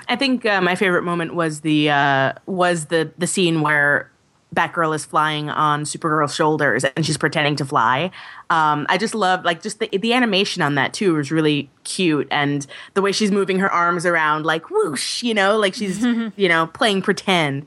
[0.09, 4.11] I think uh, my favorite moment was the uh, was the the scene where
[4.55, 8.11] Batgirl is flying on Supergirl's shoulders and she's pretending to fly.
[8.51, 12.29] Um, I just love like just the the animation on that too was really cute
[12.31, 16.03] and the way she's moving her arms around like whoosh, you know, like she's
[16.37, 17.67] you know playing pretend.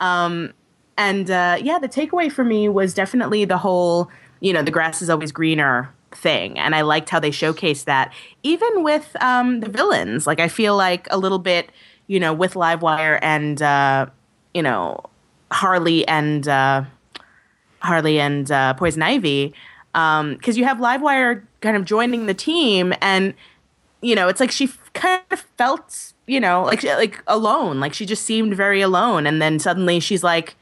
[0.00, 0.52] Um,
[0.98, 5.00] and uh, yeah, the takeaway for me was definitely the whole you know the grass
[5.00, 8.12] is always greener thing and i liked how they showcased that
[8.42, 10.26] even with um, the villains.
[10.26, 11.70] Like i feel like a little bit
[12.06, 14.06] you know with livewire and uh,
[14.54, 15.00] you know
[15.50, 16.84] harley and uh,
[17.80, 19.54] harley and uh, poison ivy
[19.92, 23.34] because you have livewire kind of joining the team and
[24.02, 27.80] you know it's like she f- kind of felt you know like like alone.
[27.80, 30.56] Like she just seemed very alone and then suddenly she's like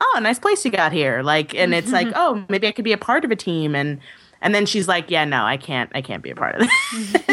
[0.00, 1.22] oh nice place you got here.
[1.22, 4.00] Like and it's like oh maybe i could be a part of a team and
[4.42, 6.68] and then she's like yeah no i can't i can't be a part of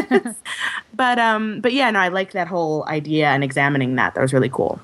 [0.10, 0.36] this
[0.93, 4.34] but um but yeah no i like that whole idea and examining that that was
[4.34, 4.80] really cool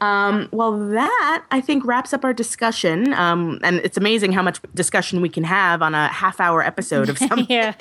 [0.00, 3.12] um, well, that I think wraps up our discussion.
[3.12, 7.08] Um, and it's amazing how much discussion we can have on a half hour episode
[7.08, 7.46] of something.
[7.48, 7.74] yeah.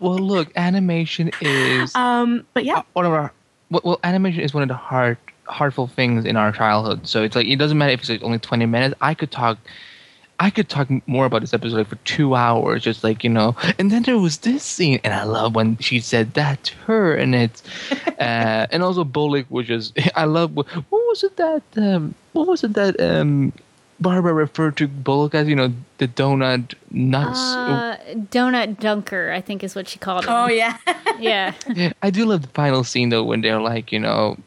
[0.00, 3.32] well, look, animation is Um, but yeah, one of our.
[3.70, 7.06] Well, well, animation is one of the hard, heartful things in our childhood.
[7.06, 8.94] So it's like it doesn't matter if it's like only twenty minutes.
[9.00, 9.58] I could talk.
[10.40, 13.54] I could talk more about this episode like, for two hours, just like you know.
[13.78, 17.14] And then there was this scene, and I love when she said that to her,
[17.14, 17.62] and it's,
[18.06, 19.98] uh, and also Bullock was just.
[20.16, 23.52] I love what, what was it that um, what was it that um,
[24.00, 25.46] Barbara referred to Bullock as?
[25.46, 27.38] You know, the donut nuts.
[27.38, 27.98] Uh,
[28.30, 30.32] Donut Dunker, I think is what she called him.
[30.32, 30.78] oh yeah,
[31.18, 31.52] Yeah.
[31.68, 34.38] Yeah, I do love the final scene though when they're like, you know,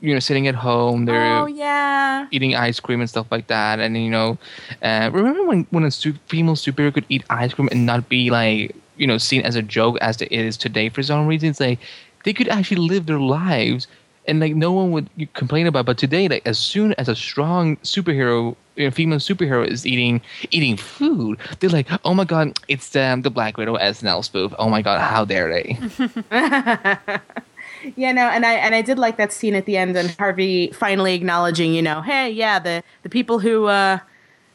[0.00, 2.26] you know, sitting at home, they're oh yeah.
[2.30, 4.38] eating ice cream and stuff like that, and you know,
[4.82, 8.30] uh, remember when when a su- female superhero could eat ice cream and not be
[8.30, 11.50] like, you know, seen as a joke as it is today for some reason?
[11.50, 11.78] It's like
[12.24, 13.86] they could actually live their lives.
[14.28, 17.76] And like no one would complain about, but today, like as soon as a strong
[17.78, 20.20] superhero, you know, female superhero is eating
[20.50, 24.54] eating food, they're like, "Oh my god, it's um, the Black Widow SNL spoof!
[24.58, 25.78] Oh my god, how dare they!"
[27.96, 30.70] Yeah, no, and I and I did like that scene at the end, and Harvey
[30.72, 33.98] finally acknowledging, you know, hey, yeah, the the people who uh,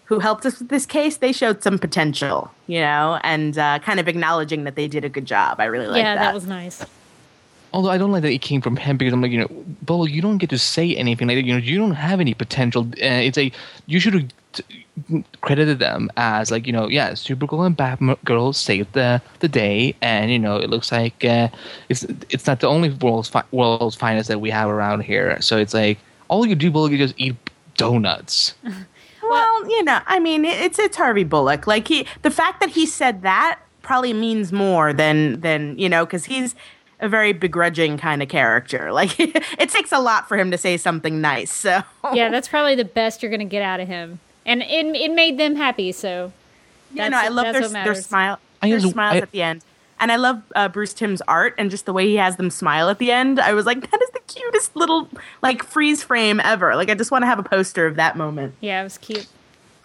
[0.06, 4.00] who helped us with this case, they showed some potential, you know, and uh, kind
[4.00, 5.60] of acknowledging that they did a good job.
[5.60, 6.22] I really like yeah, that.
[6.22, 6.86] Yeah, that was nice.
[7.74, 10.06] Although I don't like that it came from him because I'm like, you know, Bolo,
[10.06, 11.46] you don't get to say anything like that.
[11.46, 12.84] You know, you don't have any potential.
[12.84, 13.52] Uh, it's a
[13.86, 14.36] you should have t-
[15.42, 20.32] credited them as like, you know, yeah, Supergirl and Batgirl saved the the day, and
[20.32, 21.50] you know, it looks like uh,
[21.90, 25.40] it's it's not the only world's fi- world's finest that we have around here.
[25.42, 25.98] So it's like
[26.28, 27.36] all you do, Bolo, you just eat
[27.76, 28.56] donuts.
[29.28, 31.66] Well, you know, I mean, it's it's Harvey Bullock.
[31.66, 36.06] Like he, the fact that he said that probably means more than than you know,
[36.06, 36.54] because he's
[37.00, 38.92] a very begrudging kind of character.
[38.96, 41.52] Like it takes a lot for him to say something nice.
[41.52, 41.82] So
[42.14, 44.20] Yeah, that's probably the best you're going to get out of him.
[44.46, 46.32] And it, it made them happy, so.
[46.94, 49.62] yeah, no, I love their their smile, I their just- smiles I- at the end.
[49.98, 52.90] And I love uh, Bruce Timm's art and just the way he has them smile
[52.90, 53.40] at the end.
[53.40, 55.08] I was like, that is the cutest little
[55.42, 56.76] like freeze frame ever.
[56.76, 58.56] Like I just want to have a poster of that moment.
[58.60, 59.26] Yeah, it was cute.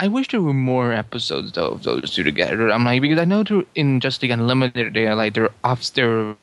[0.00, 2.70] I wish there were more episodes though of those two together.
[2.72, 5.92] I'm like because I know they're in Justice League Unlimited they are like they're off
[5.92, 6.34] their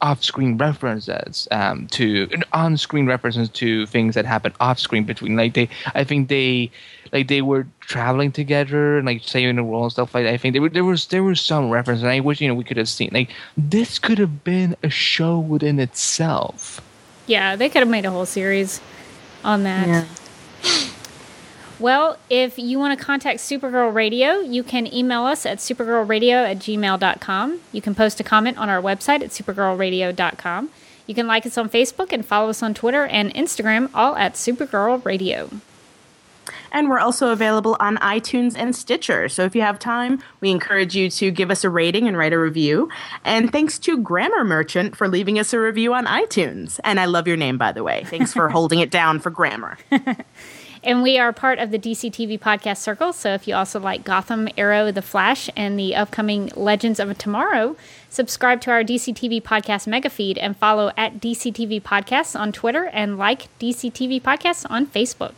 [0.00, 6.04] off-screen references um, to on-screen references to things that happen off-screen between like they I
[6.04, 6.70] think they
[7.12, 10.32] like they were traveling together and like saving the world and stuff like that.
[10.32, 12.54] I think there were there was there was some reference and I wish you know
[12.54, 16.80] we could have seen like this could have been a show within itself.
[17.26, 18.80] Yeah, they could have made a whole series
[19.44, 20.06] on that.
[20.62, 20.88] Yeah.
[21.80, 26.58] Well, if you want to contact Supergirl Radio, you can email us at supergirlradio at
[26.58, 27.60] gmail.com.
[27.70, 30.70] You can post a comment on our website at supergirlradio.com.
[31.06, 34.34] You can like us on Facebook and follow us on Twitter and Instagram, all at
[34.34, 35.50] Supergirl Radio.
[36.72, 39.28] And we're also available on iTunes and Stitcher.
[39.28, 42.32] So if you have time, we encourage you to give us a rating and write
[42.32, 42.88] a review.
[43.24, 46.80] And thanks to Grammar Merchant for leaving us a review on iTunes.
[46.84, 48.04] And I love your name, by the way.
[48.06, 49.78] Thanks for holding it down for grammar.
[50.82, 53.12] And we are part of the DC TV podcast circle.
[53.12, 57.76] So if you also like Gotham, Arrow, The Flash, and the upcoming Legends of Tomorrow,
[58.08, 62.52] subscribe to our DC TV podcast mega feed and follow at DC TV Podcasts on
[62.52, 65.32] Twitter and like DC TV Podcasts on Facebook.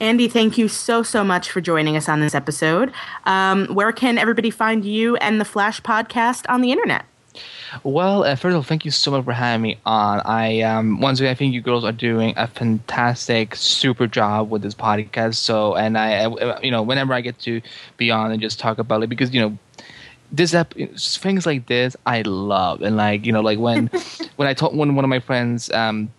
[0.00, 2.92] Andy, thank you so, so much for joining us on this episode.
[3.24, 7.04] Um, where can everybody find you and the Flash podcast on the internet?
[7.82, 10.20] Well, uh, first of all, thank you so much for having me on.
[10.24, 14.62] I um, once again, I think you girls are doing a fantastic, super job with
[14.62, 15.36] this podcast.
[15.36, 17.60] So, and I, I you know, whenever I get to
[17.96, 19.58] be on and just talk about it, because you know,
[20.30, 23.90] this ep- things like this I love, and like you know, like when
[24.36, 26.12] when I told when one of my friends um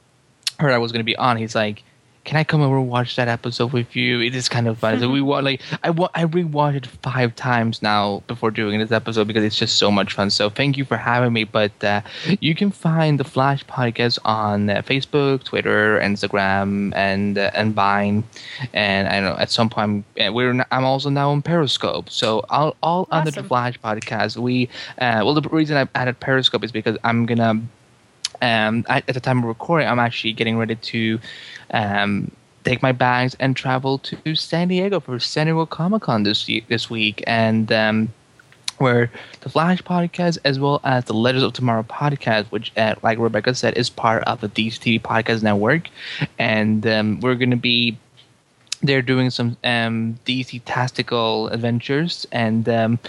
[0.59, 1.83] heard I was going to be on, he's like
[2.25, 4.19] can I come over and watch that episode with you?
[4.19, 4.99] It is kind of fun.
[4.99, 5.27] so we mm-hmm.
[5.27, 9.43] want like I wa- I rewatched it five times now before doing this episode because
[9.43, 10.31] it's just so much fun.
[10.31, 11.43] So thank you for having me.
[11.43, 12.01] But uh,
[12.41, 18.23] you can find the Flash podcast on uh, Facebook, Twitter, Instagram, and uh, and Vine.
[18.73, 22.09] And I know at some point uh, we're I'm also now on Periscope.
[22.09, 23.19] So all all awesome.
[23.19, 24.35] under the Flash podcast.
[24.37, 24.67] We
[24.97, 27.61] uh, well the reason I added Periscope is because I'm gonna
[28.41, 31.19] um, at the time of recording, I'm actually getting ready to
[31.71, 32.31] um,
[32.63, 36.89] take my bags and travel to San Diego for San Diego Comic Con this this
[36.89, 38.13] week, and um,
[38.77, 39.09] where
[39.41, 43.55] the Flash podcast as well as the Legends of Tomorrow podcast, which, uh, like Rebecca
[43.55, 45.89] said, is part of the DCTV podcast network,
[46.37, 47.97] and um, we're going to be
[48.85, 52.27] they're doing some um, DC tactical adventures.
[52.31, 52.99] And um,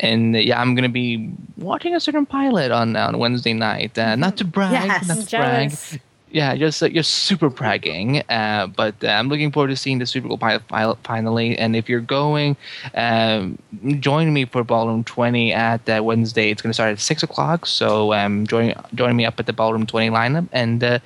[0.00, 3.98] and uh, yeah, I'm gonna be watching a certain pilot on on Wednesday night.
[3.98, 6.00] Uh, not to brag, yes, not to brag.
[6.30, 8.22] Yeah, just uh, just super bragging.
[8.28, 11.56] Uh, but uh, I'm looking forward to seeing the Supergirl pilot, pilot finally.
[11.56, 12.56] And if you're going,
[12.94, 13.58] um,
[14.00, 16.50] join me for Ballroom 20 at uh, Wednesday.
[16.50, 17.64] It's gonna start at six o'clock.
[17.64, 21.00] So um, join join me up at the Ballroom 20 lineup and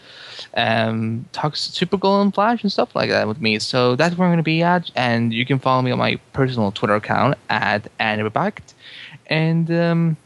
[0.55, 3.59] um, talk Supergirl and Flash and stuff like that with me.
[3.59, 4.91] So that's where I'm going to be at.
[4.97, 8.75] And you can follow me on my personal Twitter account at Anibabakt
[9.33, 10.17] and um,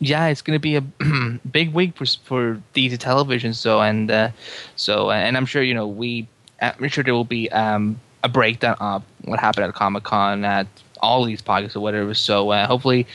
[0.00, 0.80] yeah, it's gonna be a
[1.50, 3.54] big week for for DC television.
[3.54, 4.30] So and uh,
[4.74, 6.26] so and I'm sure you know we
[6.60, 10.66] I'm sure there will be um, a breakdown of what happened at Comic Con at
[11.00, 12.12] all these podcasts or whatever.
[12.14, 13.06] So uh, hopefully.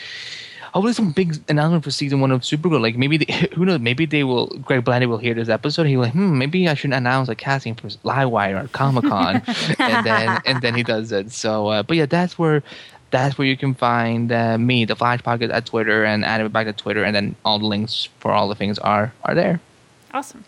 [0.74, 2.82] Hopefully, some big announcement for season one of Supergirl.
[2.82, 3.80] Like maybe they, who knows?
[3.80, 4.48] Maybe they will.
[4.48, 5.86] Greg Berlanti will hear this episode.
[5.86, 9.44] He will like, hmm, maybe I should announce a casting for Livewire or Comic Con,
[9.78, 11.32] and then and then he does it.
[11.32, 12.64] So, uh, but yeah, that's where
[13.14, 16.66] that's where you can find uh, me, the Flash podcast, at Twitter, and it back
[16.66, 19.62] to Twitter, and then all the links for all the things are are there.
[20.12, 20.44] Awesome.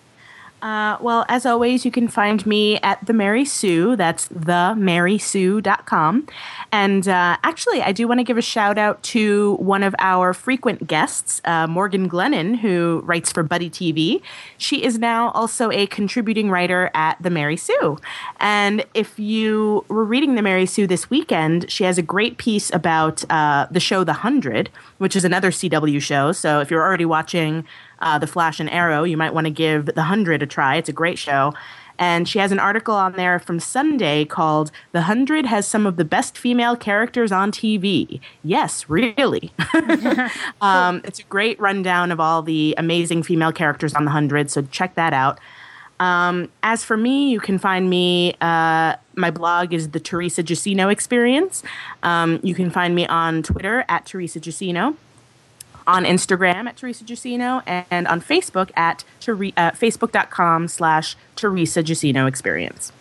[0.65, 3.95] Uh, well, as always, you can find me at the Mary Sue.
[3.95, 6.27] That's themarysue.com.
[6.71, 10.33] And uh, actually, I do want to give a shout out to one of our
[10.33, 14.23] frequent guests, uh, Morgan Glennon, who writes for Buddy TV.
[14.57, 17.99] She is now also a contributing writer at the Mary Sue.
[18.39, 22.73] And if you were reading the Mary Sue this weekend, she has a great piece
[22.73, 26.31] about uh, the show The Hundred, which is another CW show.
[26.31, 27.65] So if you're already watching
[28.05, 30.77] uh, The Flash and Arrow, you might want to give The Hundred a try.
[30.77, 31.53] It's a great show.
[31.97, 35.95] And she has an article on there from Sunday called The Hundred Has Some of
[35.95, 38.19] the Best Female Characters on TV.
[38.43, 39.51] Yes, really.
[40.61, 44.61] um, it's a great rundown of all the amazing female characters on The Hundred, so
[44.63, 45.39] check that out.
[45.97, 48.35] Um, as for me, you can find me.
[48.41, 51.63] Uh, my blog is the Teresa Jusino Experience.
[52.03, 54.97] Um, you can find me on Twitter at Teresa Jusino
[55.87, 62.91] on Instagram at Teresa Jusino and on Facebook at uh, facebook.com slash Teresa Jusino Experience.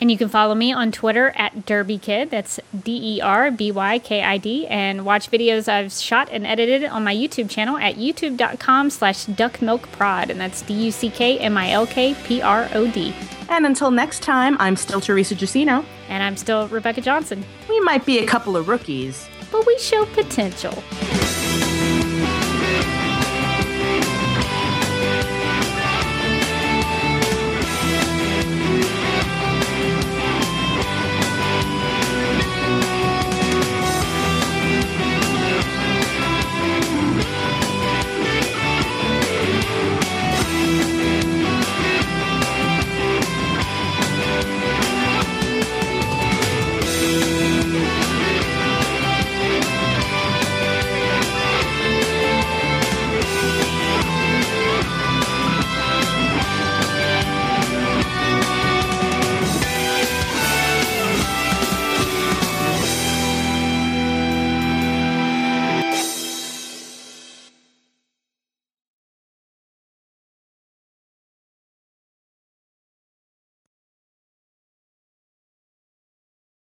[0.00, 2.30] And you can follow me on Twitter at DerbyKid.
[2.30, 4.66] That's D E R B Y K I D.
[4.66, 10.28] And watch videos I've shot and edited on my YouTube channel at youtube.com slash duckmilkprod.
[10.30, 13.12] And that's D U C K M I L K P R O D.
[13.48, 15.84] And until next time, I'm still Teresa Jusino.
[16.08, 17.44] And I'm still Rebecca Johnson.
[17.68, 20.72] We might be a couple of rookies, but we show potential.